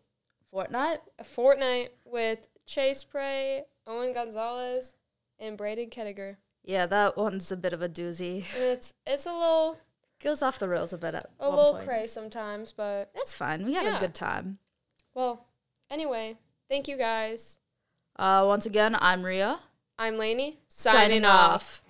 Fortnite. 0.54 1.00
A 1.18 1.24
fortnight 1.24 1.94
with 2.04 2.46
Chase 2.66 3.06
Prey, 3.06 3.64
Owen 3.88 4.14
Gonzalez, 4.14 4.96
and 5.44 5.58
Braden 5.58 5.90
Kettiger. 5.90 6.38
Yeah, 6.64 6.86
that 6.86 7.18
one's 7.18 7.52
a 7.52 7.58
bit 7.58 7.74
of 7.74 7.82
a 7.82 7.90
doozy. 7.90 8.46
It's 8.58 8.94
it's 9.06 9.26
a 9.26 9.34
little 9.34 9.78
Goes 10.24 10.42
off 10.42 10.58
the 10.58 10.70
rails 10.70 10.94
a 10.94 10.98
bit 10.98 11.16
at 11.16 11.30
a 11.40 11.50
little 11.50 11.74
point. 11.74 11.86
cray 11.86 12.08
sometimes, 12.08 12.72
but 12.76 13.12
It's 13.14 13.36
fine. 13.36 13.66
We 13.66 13.74
had 13.74 13.86
a 13.86 14.00
good 14.00 14.14
time. 14.14 14.60
well, 15.14 15.46
anyway, 15.92 16.38
thank 16.70 16.88
you 16.88 16.98
guys. 16.98 17.58
Uh, 18.16 18.46
once 18.48 18.66
again, 18.66 18.96
I'm 19.00 19.24
Rhea. 19.24 19.60
I'm 20.00 20.18
Laney 20.18 20.60
Signing 20.70 21.26
off. 21.26 21.82